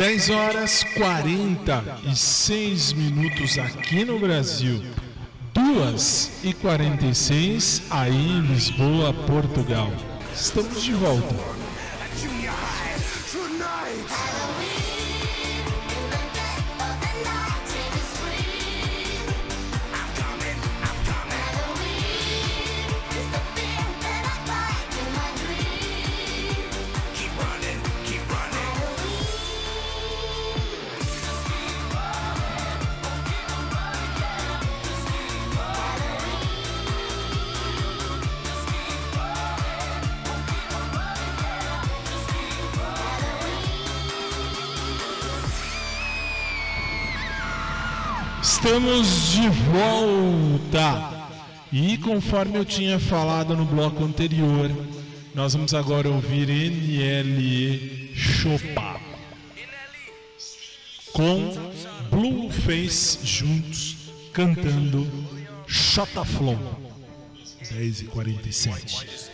[0.00, 4.82] 10 horas 46 minutos aqui no Brasil.
[5.52, 9.92] 2 e 46 aí em Lisboa, Portugal.
[10.34, 11.59] Estamos de volta.
[48.62, 51.30] Estamos de volta!
[51.72, 54.70] E conforme eu tinha falado no bloco anterior,
[55.34, 59.00] nós vamos agora ouvir NLE Chopin
[61.14, 61.54] com
[62.10, 63.96] Blueface juntos
[64.30, 65.10] cantando
[65.66, 66.58] Chotaflon
[67.70, 69.29] 10 e 47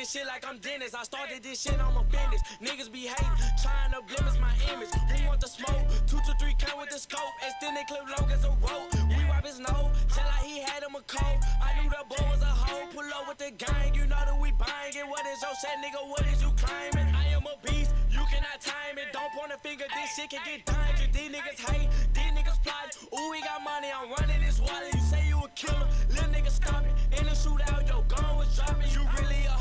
[0.00, 0.94] this shit like I'm Dennis.
[0.94, 2.40] I started this shit on my business.
[2.64, 4.88] Niggas be hating, trying to blemish my image.
[4.88, 5.84] Who want the smoke?
[6.08, 7.28] Two to three count with the scope.
[7.44, 8.88] Extended clip long as a rope.
[9.12, 11.44] We wipe his nose, just like he had him a coat.
[11.60, 12.88] I knew the boy was a hoe.
[12.96, 15.04] Pull up with the gang, you know that we buying it.
[15.04, 16.00] What is your set, nigga?
[16.08, 17.12] What is you claiming?
[17.12, 19.12] I am a beast, you cannot time it.
[19.12, 21.12] Don't point a finger, this shit can get dangerous.
[21.12, 22.96] These niggas hate, these niggas plot.
[23.12, 24.94] Ooh, we got money, I'm running this wallet.
[24.96, 27.20] You say you a killer, little nigga stop it.
[27.20, 28.88] In the shootout, your gun was dropping.
[28.96, 29.59] You really a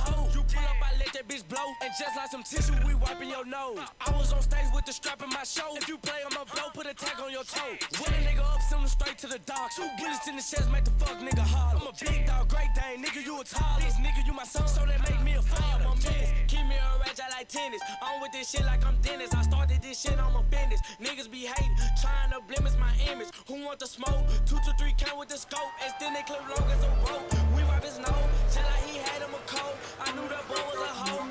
[1.19, 1.65] that bitch blow.
[1.81, 3.79] And just like some tissue, we wiping your nose.
[4.05, 5.75] I was on stage with the strap in my show.
[5.75, 7.75] If you play on my blow, put a tag on your toe.
[7.99, 9.71] When a nigga up, send him straight to the dock.
[9.75, 11.79] Two bullets in the chest, make the fuck nigga holler.
[11.81, 13.79] I'm a big dog, great dane, nigga, you a tall.
[13.79, 15.85] This nigga, you my son, so they make me a father.
[15.85, 16.31] I'm menace.
[16.47, 17.81] Keep me a ratchet like tennis.
[18.01, 19.33] I'm with this shit like I'm Dennis.
[19.33, 20.81] I started this shit on my business.
[21.01, 23.29] Niggas be hating, trying to blemish my image.
[23.47, 24.23] Who want the smoke?
[24.45, 25.71] Two to three count with the scope.
[25.83, 27.27] Extend they clip long as a rope.
[27.55, 28.07] We wipe his nose,
[28.45, 29.75] just like he had him a coat.
[29.99, 31.27] I knew that boy was a hoe.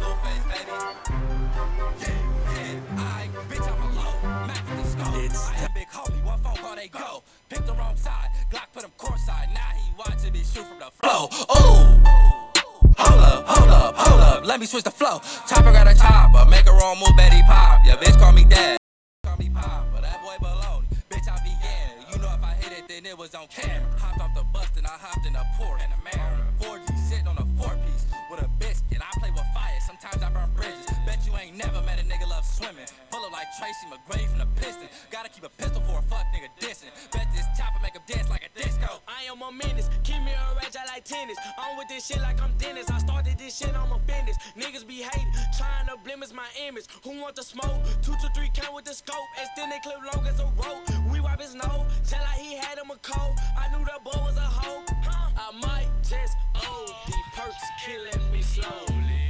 [0.00, 0.72] Blueface, baby.
[2.00, 2.16] Yeah,
[2.54, 4.46] yeah, I, bitch, I'm.
[4.46, 5.20] Mac with the snow.
[5.20, 7.22] It's I am big homie, what phone call they go?
[7.48, 9.48] Pick the wrong side, Glock put him court side.
[9.54, 11.28] Now he watching me shoot from the flow.
[11.30, 12.00] Ooh.
[12.98, 15.20] Hold up, hold up, hold up, let me switch the flow.
[15.48, 17.80] Chopper got a chopper, make a wrong move, Betty pop.
[17.84, 18.78] Yeah, bitch, call me dad.
[19.24, 20.77] Call me pop, but that boy baloney.
[23.08, 23.88] It, was on camera.
[23.98, 25.80] Hopped off the bus, then I hopped in a port.
[25.80, 26.46] And a mirror.
[26.60, 29.00] 4G sitting on a four piece with a biscuit.
[29.00, 30.97] I play with fire, sometimes I burn bridges.
[31.38, 32.86] Ain't never met a nigga love swimming.
[33.10, 34.88] Pull up like Tracy McGrady from the piston.
[35.10, 36.90] Gotta keep a pistol for a fuck nigga dissing.
[37.12, 38.98] Bet this chopper make him dance like a disco.
[39.06, 41.38] I am a menace, keep me a rage, I like tennis.
[41.56, 42.90] I'm with this shit like I'm Dennis.
[42.90, 44.36] I started this shit on my business.
[44.58, 46.86] Niggas be hating, trying to blemish my image.
[47.04, 47.86] Who want the smoke?
[48.02, 49.28] Two to three count with the scope.
[49.40, 50.82] Extend they clip long as a rope.
[51.12, 53.34] We wipe his nose, just like he had him a coat.
[53.56, 54.84] I knew that boy was a hoe.
[55.38, 59.27] I might just oh, OD perks killing me slowly.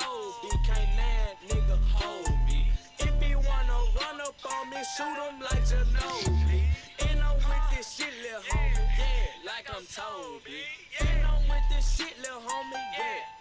[0.00, 2.68] Can't that nigga hold me.
[2.98, 6.62] If he wanna run up on me, shoot him like Ginobili.
[7.08, 10.64] And I'm with this shit, lil' homie, yeah, like I'm Toby.
[11.00, 13.35] And I'm with this shit, lil' homie, yeah,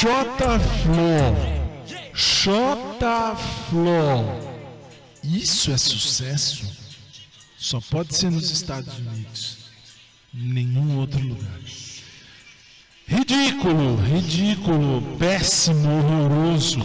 [0.00, 2.14] Xota Flor.
[2.14, 3.36] Xota
[3.68, 4.24] Flor.
[5.22, 6.64] Isso é sucesso?
[7.58, 9.58] Só pode ser nos Estados Unidos.
[10.32, 11.60] Nenhum outro lugar.
[13.06, 16.80] Ridículo, ridículo, péssimo, horroroso.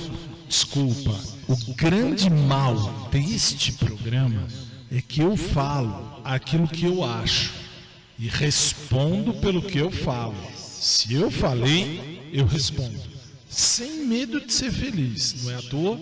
[0.49, 1.17] Desculpa.
[1.47, 4.45] O grande mal deste programa
[4.91, 7.53] é que eu falo aquilo que eu acho
[8.19, 10.35] e respondo pelo que eu falo.
[10.53, 12.99] Se eu falei, eu respondo.
[13.49, 15.43] Sem medo de ser feliz.
[15.43, 15.99] Não é à toa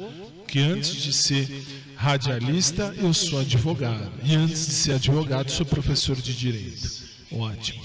[0.48, 1.48] que antes de ser
[1.96, 4.12] radialista, eu sou advogado.
[4.24, 6.90] E antes de ser advogado, sou professor de direito.
[7.32, 7.84] Ótimo.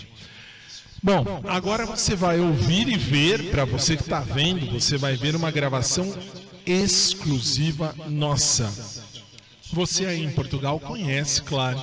[1.03, 5.37] Bom, agora você vai ouvir e ver, para você que está vendo, você vai ver
[5.37, 6.13] uma gravação
[6.67, 8.73] exclusiva nossa.
[9.73, 11.81] Você aí em Portugal conhece, claro,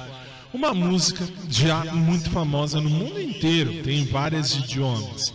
[0.53, 5.33] uma música já muito famosa no mundo inteiro, tem em vários idiomas.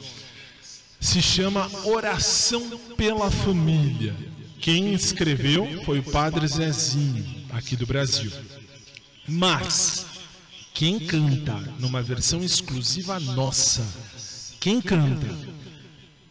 [1.00, 4.14] Se chama Oração pela Família.
[4.60, 8.30] Quem escreveu foi o Padre Zezinho, aqui do Brasil.
[9.26, 10.06] Mas
[10.74, 13.86] Quem canta numa versão exclusiva nossa?
[14.58, 15.26] Quem canta?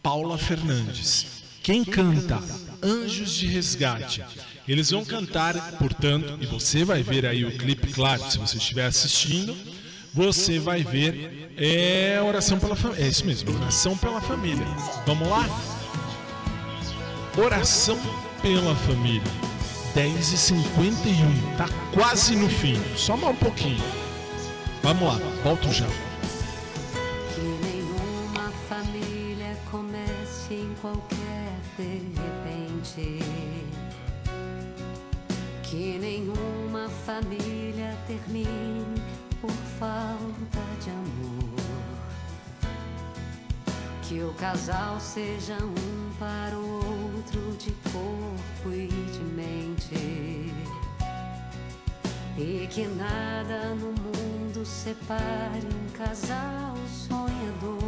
[0.02, 1.26] Paula Fernandes.
[1.62, 2.42] Quem canta?
[2.82, 4.24] Anjos de Resgate.
[4.66, 8.86] Eles vão cantar, portanto, e você vai ver aí o clipe, claro, se você estiver
[8.86, 9.56] assistindo,
[10.12, 13.04] você vai ver é oração pela família.
[13.04, 14.66] É isso mesmo, oração pela família.
[15.06, 15.48] Vamos lá?
[17.36, 17.98] Oração
[18.42, 19.22] pela família.
[19.94, 23.82] 10h51, tá quase no fim, só mais um pouquinho.
[24.82, 25.86] Vamos lá, volto já.
[44.10, 50.52] Que o casal seja um para o outro de corpo e de mente.
[52.36, 57.78] E que nada no mundo separe um casal sonhador.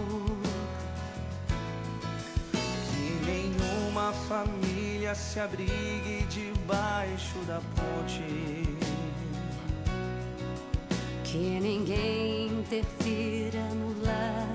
[2.52, 8.78] Que nenhuma família se abrigue debaixo da ponte.
[11.24, 14.54] Que ninguém interfira no lar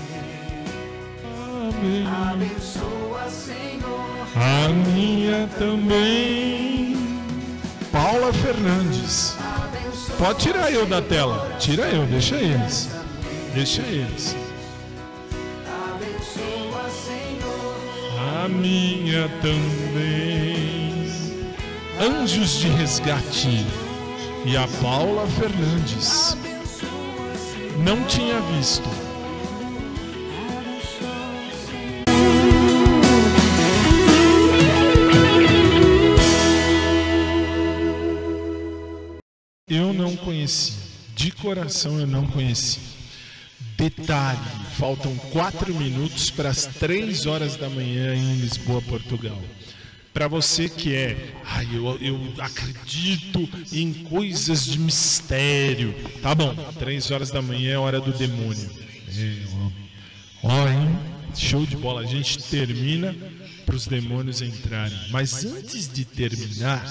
[2.31, 4.27] Abençoa, Senhor.
[4.35, 6.95] A minha também.
[7.91, 9.35] Paula Fernandes.
[10.17, 11.55] Pode tirar eu da tela.
[11.59, 12.89] Tira eu, deixa eles.
[13.55, 14.35] Deixa eles.
[15.65, 18.43] Abençoa, Senhor.
[18.43, 21.01] A minha também.
[21.99, 23.65] Anjos de Resgate.
[24.45, 26.37] E a Paula Fernandes.
[27.83, 29.10] Não tinha visto.
[39.71, 40.75] Eu não conhecia.
[41.15, 42.83] De coração eu não conhecia.
[43.77, 44.37] Detalhe:
[44.77, 49.41] faltam quatro minutos para as três horas da manhã em Lisboa, Portugal.
[50.13, 55.95] Para você que é, ai, eu, eu acredito em coisas de mistério.
[56.21, 58.69] Tá bom, três horas da manhã é hora do demônio.
[60.43, 60.99] Ó, hein?
[61.33, 62.01] Show de bola.
[62.01, 63.15] A gente termina
[63.65, 64.97] para os demônios entrarem.
[65.11, 66.83] Mas antes de terminar,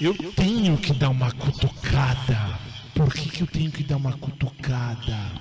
[0.00, 2.58] eu tenho que dar uma cutucada.
[2.94, 5.32] Por que, que eu tenho que dar uma cutucada?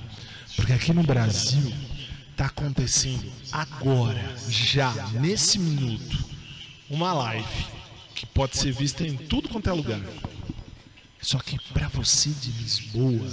[0.56, 1.74] Porque aqui no Brasil
[2.32, 6.26] está acontecendo agora, já, nesse minuto,
[6.90, 7.66] uma live
[8.14, 10.02] que pode ser vista em tudo quanto é lugar.
[11.22, 13.30] Só que para você de Lisboa,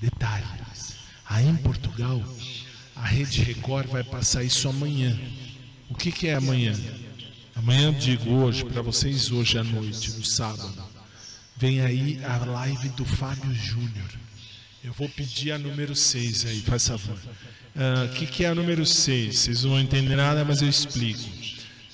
[0.00, 0.46] detalhe,
[1.28, 2.22] aí em Portugal,
[2.94, 5.18] a Rede Record vai passar isso amanhã.
[5.88, 6.74] O que, que é amanhã?
[7.56, 10.74] Amanhã, digo hoje, para vocês hoje à noite, no sábado,
[11.56, 14.10] vem aí a live do Fábio Júnior.
[14.84, 17.16] Eu vou pedir a número 6 aí, faz favor.
[17.16, 19.34] O uh, que, que é a número 6?
[19.34, 21.24] Vocês não vão entender nada, mas eu explico.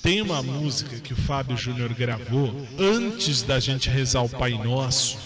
[0.02, 5.16] Tem uma música que o Fábio Júnior gravou antes da gente rezar o Pai Nosso.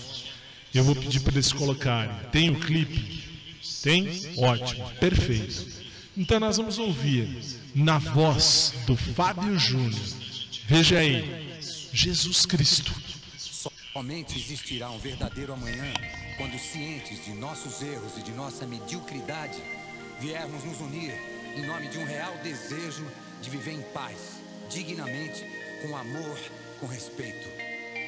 [0.74, 2.14] Eu vou pedir para eles colocarem.
[2.30, 3.24] Tem o clipe?
[3.82, 4.06] Tem?
[4.36, 5.66] Ótimo, perfeito.
[6.14, 7.38] Então nós vamos ouvir
[7.74, 10.25] na voz do Fábio Júnior
[10.68, 11.60] Veja aí,
[11.92, 12.92] Jesus Cristo.
[13.92, 15.94] Somente existirá um verdadeiro amanhã
[16.36, 19.62] quando, cientes de nossos erros e de nossa mediocridade,
[20.18, 21.14] viermos nos unir
[21.54, 23.06] em nome de um real desejo
[23.40, 25.46] de viver em paz, dignamente,
[25.82, 26.36] com amor,
[26.80, 27.48] com respeito.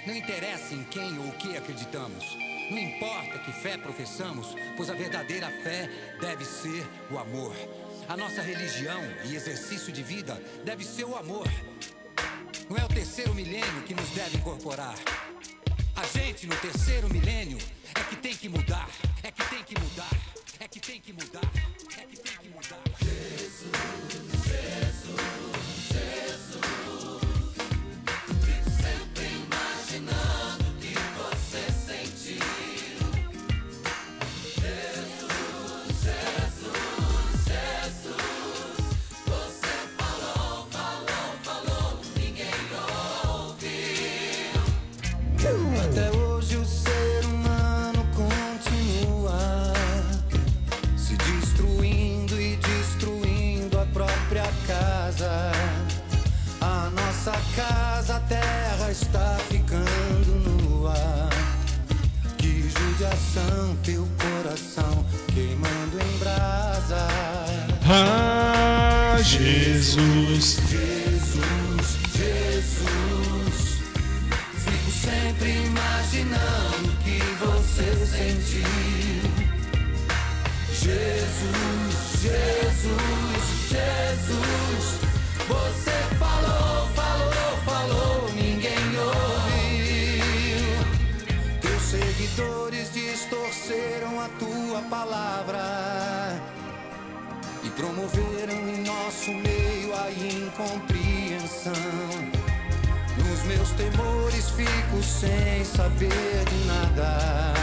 [0.05, 2.25] Não interessa em quem ou o que acreditamos.
[2.73, 5.89] Não importa que fé professamos, pois a verdadeira fé
[6.21, 7.55] deve ser o amor.
[8.09, 11.47] A nossa religião e exercício de vida deve ser o amor.
[12.69, 14.95] Não é o terceiro milênio que nos deve incorporar.
[15.97, 17.57] A gente no terceiro milênio
[17.95, 18.89] é que tem que mudar,
[19.23, 20.11] é que tem que mudar,
[20.61, 21.51] é que tem que mudar,
[21.97, 22.83] é que tem que mudar.
[23.03, 24.08] Jesus,
[57.59, 60.95] casa, a terra está ficando nua.
[62.37, 65.05] Que judiação, teu coração
[65.35, 67.09] queimando em brasa.
[67.85, 70.61] Ah, Jesus.
[70.69, 73.83] Jesus, Jesus.
[74.65, 78.69] Fico sempre imaginando o que você sentiu.
[80.71, 84.68] Jesus, Jesus, Jesus.
[94.79, 96.41] A tua palavra
[97.65, 101.73] e promoveram em nosso meio a incompreensão.
[103.17, 107.55] Nos meus temores fico sem saber de nada.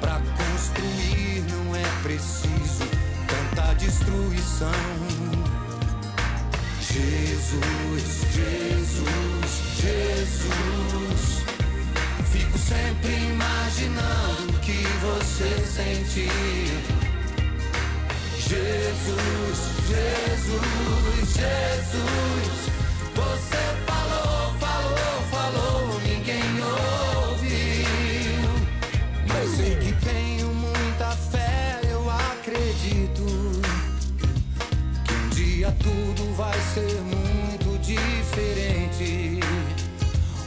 [0.00, 2.84] Pra construir não é preciso
[3.28, 4.72] tanta destruição.
[6.80, 9.50] Jesus, Jesus,
[9.80, 11.44] Jesus.
[12.32, 14.57] Fico sempre imaginando
[15.08, 16.32] você sentiu.
[18.36, 22.48] Jesus, Jesus, Jesus.
[23.14, 26.42] Você falou, falou, falou, ninguém
[27.30, 27.88] ouviu.
[29.40, 33.24] Eu sei que tenho muita fé, eu acredito
[35.04, 39.40] que um dia tudo vai ser muito diferente.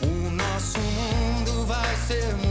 [0.03, 2.50] O nosso mundo vai ser muito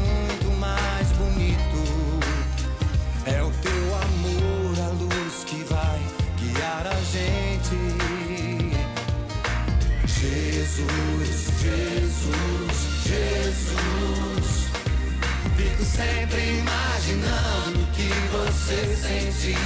[16.00, 19.58] sempre imaginando o que você sentiu.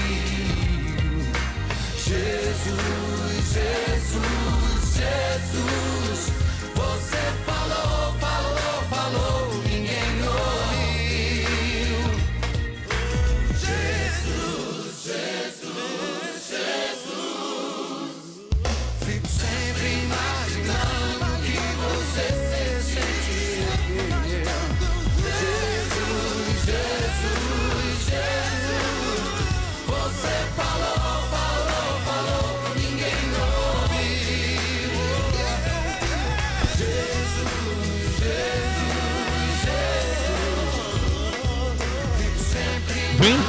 [1.97, 6.34] Jesus, Jesus, Jesus.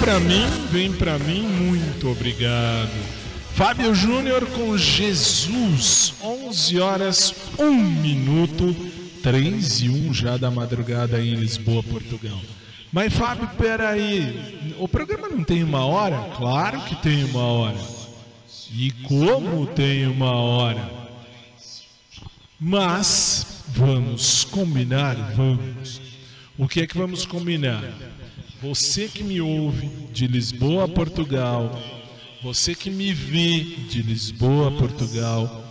[0.06, 2.92] Pra mim, vem pra mim, muito obrigado.
[3.56, 8.76] Fábio Júnior com Jesus, 11 horas, 1 minuto,
[9.24, 12.40] 3 e 1 já da madrugada em Lisboa, Portugal.
[12.94, 16.30] Mas Fábio, peraí, o programa não tem uma hora?
[16.38, 17.80] Claro que tem uma hora.
[18.72, 20.88] E como tem uma hora?
[22.60, 26.00] Mas vamos combinar, vamos.
[26.60, 27.84] O que é que vamos combinar?
[28.62, 31.80] Você que me ouve de Lisboa a Portugal,
[32.42, 35.64] você que me vê de Lisboa a Portugal,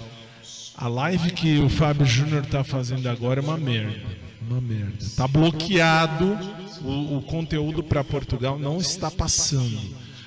[0.77, 4.01] a live que o Fábio Júnior está fazendo agora é uma merda.
[4.49, 4.97] Uma merda.
[5.01, 6.39] Está bloqueado
[6.83, 9.81] o, o conteúdo para Portugal, não está passando.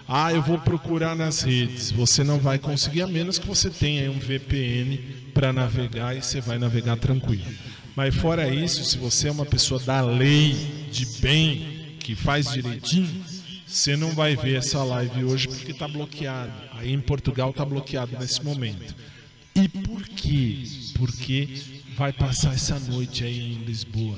[0.08, 1.92] Ah, eu vou procurar nas redes.
[1.92, 4.98] Você não vai conseguir, a menos que você tenha um VPN
[5.34, 7.44] para navegar e você vai navegar tranquilo.
[7.94, 11.77] Mas fora isso, se você é uma pessoa da lei, de bem,
[12.08, 13.22] que faz direitinho,
[13.68, 16.54] você não vai ver essa live hoje porque está bloqueado.
[16.72, 18.96] Aí em Portugal está bloqueado nesse momento.
[19.54, 20.64] E por quê?
[20.94, 21.50] Porque
[21.98, 24.18] vai passar essa noite aí em Lisboa.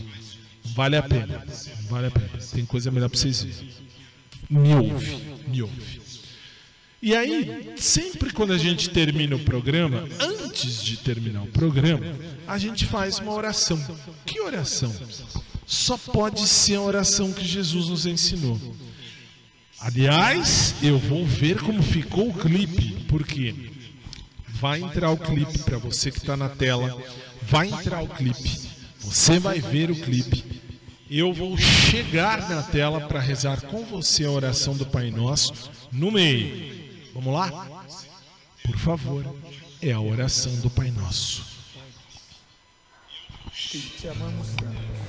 [0.76, 1.44] Vale a pena.
[1.90, 2.30] Vale a pena.
[2.54, 3.74] Tem coisa melhor para vocês verem.
[4.48, 5.18] Me ouve,
[5.48, 6.02] me ouve.
[7.02, 12.06] E aí, sempre quando a gente termina o programa, antes de terminar o programa,
[12.46, 13.84] a gente faz uma oração.
[14.28, 14.94] Que oração?
[15.70, 18.60] Só pode ser a oração que Jesus nos ensinou.
[19.80, 23.70] Aliás, eu vou ver como ficou o clipe, porque
[24.48, 27.00] vai entrar o clipe para você que está na tela.
[27.44, 28.68] Vai entrar o clipe.
[29.02, 30.44] Você vai ver o clipe.
[31.08, 35.54] Eu vou chegar na tela para rezar com você a oração do Pai Nosso
[35.92, 37.14] no meio.
[37.14, 37.86] Vamos lá?
[38.64, 39.36] Por favor,
[39.84, 41.46] é a oração do Pai Nosso.
[43.54, 45.09] Que te amamos tanto.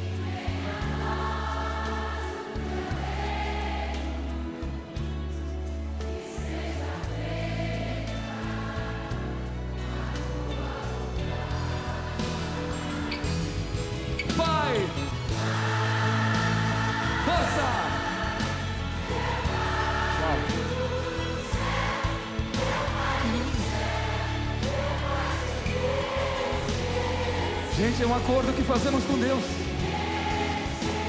[28.71, 29.43] Fazemos com Deus.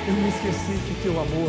[0.09, 1.49] Eu me esqueci que teu amor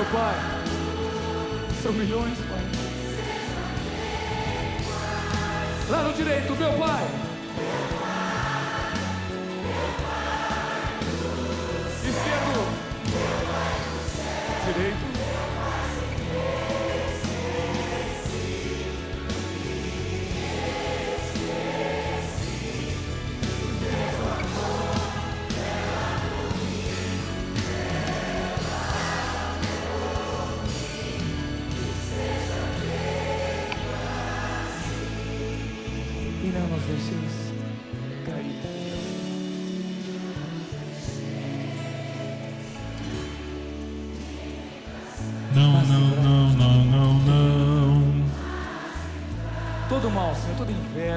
[0.00, 0.34] Meu Pai.
[1.82, 2.64] São milhões, Pai.
[5.90, 7.04] Lá no direito, meu Pai.
[7.04, 8.09] Esquerdo.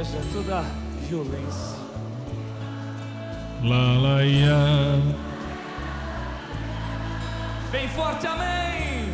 [0.04, 0.62] Inveja, toda
[1.08, 1.78] violência.
[3.64, 4.56] Lá, lá, ia.
[7.72, 9.14] Bem forte, amém!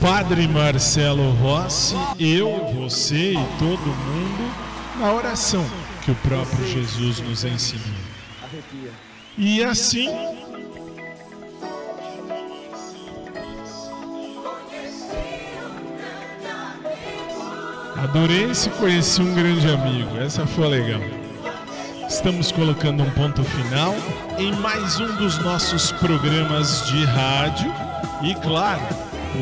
[0.00, 4.54] Padre Marcelo Rossi, eu, você e todo mundo
[4.98, 5.64] na oração
[6.04, 7.98] que o próprio Jesus nos ensinou.
[9.36, 10.08] E assim
[18.02, 20.16] Adorei se conheci um grande amigo.
[20.18, 21.00] Essa foi legal.
[22.08, 23.92] Estamos colocando um ponto final
[24.38, 27.72] em mais um dos nossos programas de rádio.
[28.22, 28.80] E claro,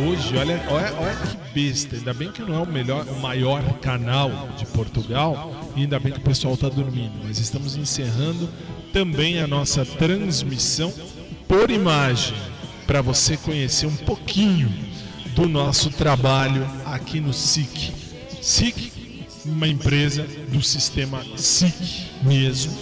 [0.07, 1.97] hoje, olha, olha, olha que besta.
[1.97, 5.55] Ainda bem que não é o melhor, o maior canal de Portugal.
[5.77, 7.13] E ainda bem que o pessoal está dormindo.
[7.25, 8.49] Mas estamos encerrando
[8.91, 10.91] também a nossa transmissão
[11.47, 12.35] por imagem
[12.87, 14.73] para você conhecer um pouquinho
[15.35, 18.06] do nosso trabalho aqui no SIC.
[18.47, 18.93] SIC,
[19.45, 22.79] uma empresa do sistema SIC mesmo.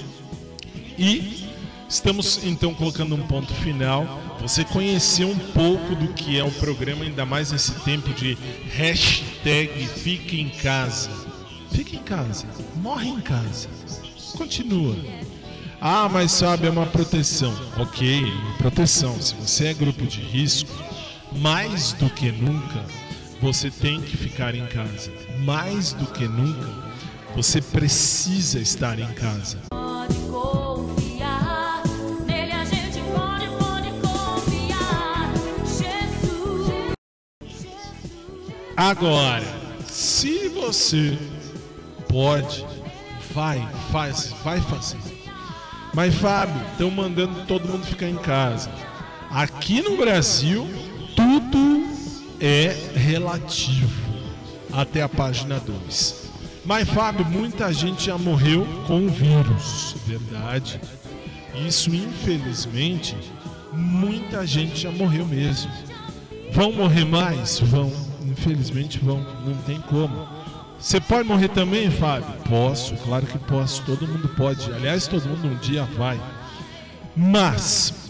[0.98, 1.48] E
[1.88, 4.20] estamos então colocando um ponto final.
[4.42, 8.36] Você conheceu um pouco do que é o programa, ainda mais nesse tempo de
[8.74, 11.08] hashtag Fique em Casa.
[11.72, 12.46] Fique em casa,
[12.76, 13.68] morre em casa,
[14.36, 14.94] continua.
[15.80, 17.52] Ah, mas sabe, é uma proteção.
[17.78, 18.22] Ok,
[18.58, 19.20] proteção.
[19.20, 20.70] Se você é grupo de risco,
[21.32, 22.84] mais do que nunca,
[23.44, 25.12] você tem que ficar em casa.
[25.40, 26.66] Mais do que nunca,
[27.36, 29.58] você precisa estar em casa.
[38.74, 39.44] Agora,
[39.86, 41.18] se você
[42.08, 42.64] pode,
[43.34, 44.96] vai, faz, vai fazer.
[45.92, 48.70] Mas Fábio, estão mandando todo mundo ficar em casa.
[49.30, 50.66] Aqui no Brasil,
[51.14, 51.83] tudo
[52.46, 53.90] é relativo
[54.70, 56.24] até a página 2.
[56.66, 60.78] Mas Fábio, muita gente já morreu com o vírus, verdade?
[61.66, 63.16] Isso, infelizmente,
[63.72, 65.70] muita gente já morreu mesmo.
[66.52, 67.60] Vão morrer mais?
[67.60, 67.90] Vão.
[68.22, 69.24] Infelizmente vão.
[69.46, 70.28] Não tem como.
[70.78, 72.28] Você pode morrer também, Fábio?
[72.46, 73.82] Posso, claro que posso.
[73.84, 74.70] Todo mundo pode.
[74.70, 76.20] Aliás, todo mundo um dia vai.
[77.16, 78.03] Mas,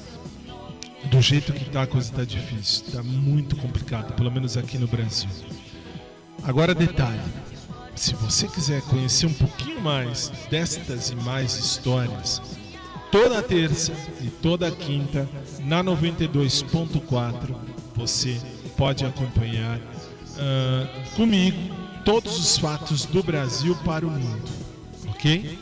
[1.10, 2.86] do jeito que tá, a coisa tá difícil.
[2.92, 5.28] Tá muito complicado, pelo menos aqui no Brasil.
[6.42, 7.20] Agora, detalhe:
[7.94, 12.42] se você quiser conhecer um pouquinho mais destas e mais histórias,
[13.10, 15.28] toda terça e toda quinta,
[15.60, 17.54] na 92.4,
[17.94, 18.40] você
[18.76, 19.80] pode acompanhar
[20.38, 21.74] ah, comigo
[22.04, 24.50] todos os fatos do Brasil para o mundo,
[25.08, 25.58] ok?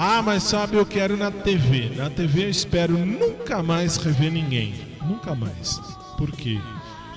[0.00, 1.90] Ah, mas sabe, eu quero na TV.
[1.96, 4.72] Na TV eu espero nunca mais rever ninguém.
[5.04, 5.80] Nunca mais.
[6.16, 6.56] Por quê?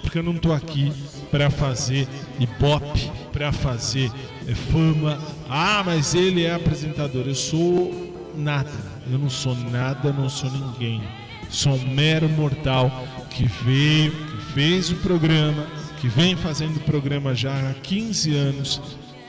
[0.02, 0.91] Porque eu não tô aqui
[1.30, 2.08] para fazer
[2.40, 4.12] ibope, para fazer
[4.48, 5.20] eh, fama.
[5.48, 7.28] Ah, mas ele é apresentador.
[7.28, 7.94] Eu sou
[8.36, 8.72] nada.
[9.12, 11.03] Eu não sou nada, não sou ninguém.
[11.52, 12.91] Sou um mero mortal
[13.30, 15.68] que veio, que fez o programa,
[15.99, 18.82] que vem fazendo o programa já há 15 anos.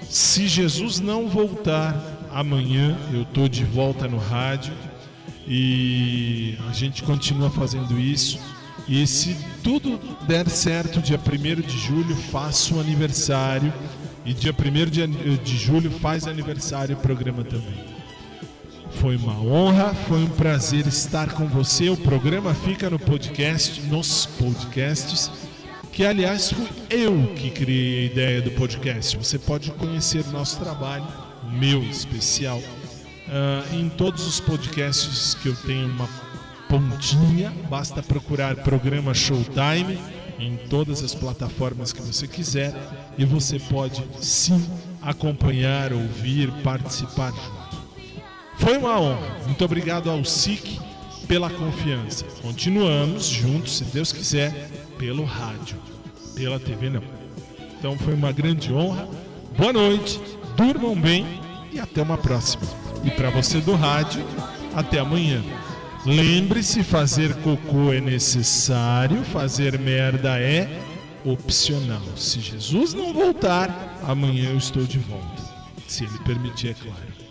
[0.09, 4.72] Se Jesus não voltar amanhã, eu tô de volta no rádio
[5.46, 8.38] e a gente continua fazendo isso.
[8.88, 13.72] E se tudo der certo, dia 1 de julho faço um aniversário.
[14.24, 15.06] E dia 1 de,
[15.38, 17.92] de julho faz aniversário o programa também.
[18.92, 21.90] Foi uma honra, foi um prazer estar com você.
[21.90, 25.30] O programa fica no podcast, nos podcasts,
[25.92, 29.16] que aliás fui eu que criei a ideia do podcast.
[29.16, 31.06] Você pode conhecer nosso trabalho,
[31.53, 32.61] meu especial,
[33.29, 36.09] ah, em todos os podcasts que eu tenho uma
[36.69, 37.53] pontinha.
[37.69, 39.99] Basta procurar programa Showtime
[40.39, 42.74] em todas as plataformas que você quiser
[43.19, 44.66] e você pode sim
[45.01, 47.83] acompanhar, ouvir, participar junto.
[48.59, 49.37] Foi uma honra.
[49.47, 50.79] Muito obrigado ao SIC
[51.27, 52.24] pela confiança.
[52.41, 55.77] Continuamos juntos, se Deus quiser, pelo rádio.
[56.35, 57.03] Pela TV não.
[57.79, 59.09] Então foi uma grande honra.
[59.57, 60.20] Boa noite,
[60.57, 61.41] durmam bem
[61.73, 62.62] e até uma próxima.
[63.05, 64.24] E para você do rádio,
[64.74, 65.43] até amanhã.
[66.05, 70.69] Lembre-se, fazer cocô é necessário, fazer merda é
[71.24, 72.03] opcional.
[72.16, 75.43] Se Jesus não voltar, amanhã eu estou de volta.
[75.86, 77.22] Se ele permitir, é claro.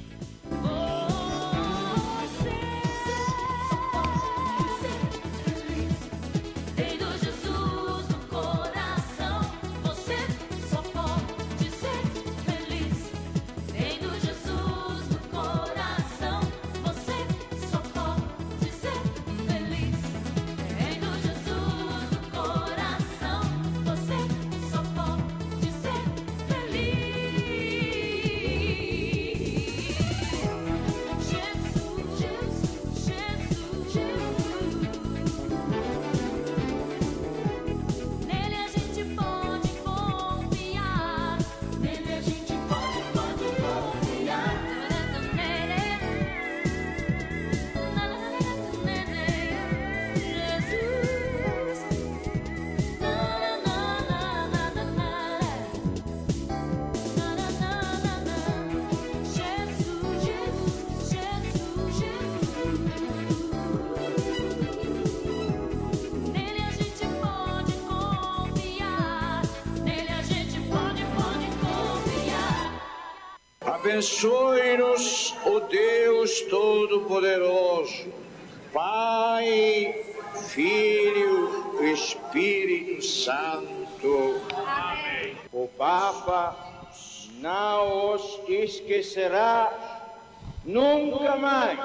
[90.71, 91.79] Nunca mais.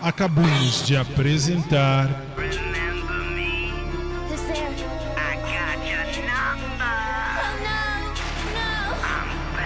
[0.00, 2.08] Acabamos de apresentar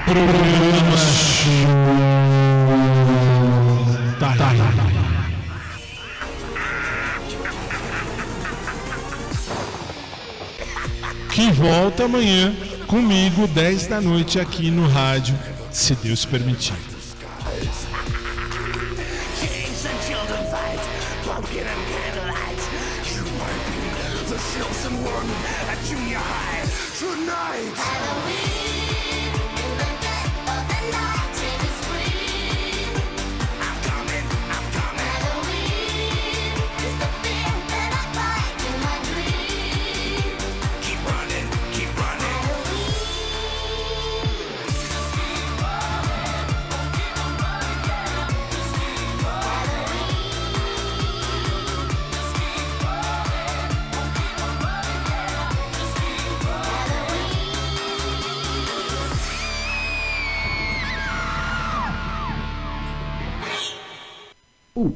[0.07, 0.97] programa
[1.43, 2.00] Time.
[11.61, 12.55] Volta amanhã
[12.87, 15.39] comigo 10 da noite aqui no rádio,
[15.71, 16.75] se Deus permitir.
[19.41, 19.85] Kings
[28.45, 28.50] and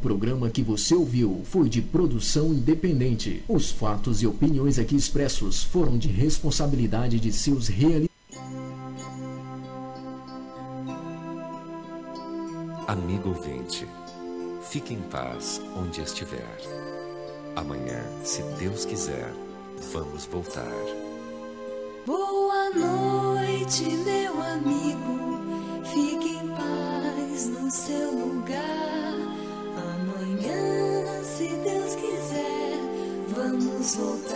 [0.05, 3.43] programa que você ouviu foi de produção independente.
[3.49, 8.11] Os fatos e opiniões aqui expressos foram de responsabilidade de seus realizadores.
[12.87, 13.87] Amigo ouvinte,
[14.71, 16.59] fique em paz onde estiver.
[17.57, 19.33] Amanhã, se Deus quiser,
[19.91, 20.71] vamos voltar.
[22.05, 25.41] Boa noite, meu amigo.
[25.95, 29.04] Fique em paz no seu lugar.
[34.05, 34.34] people.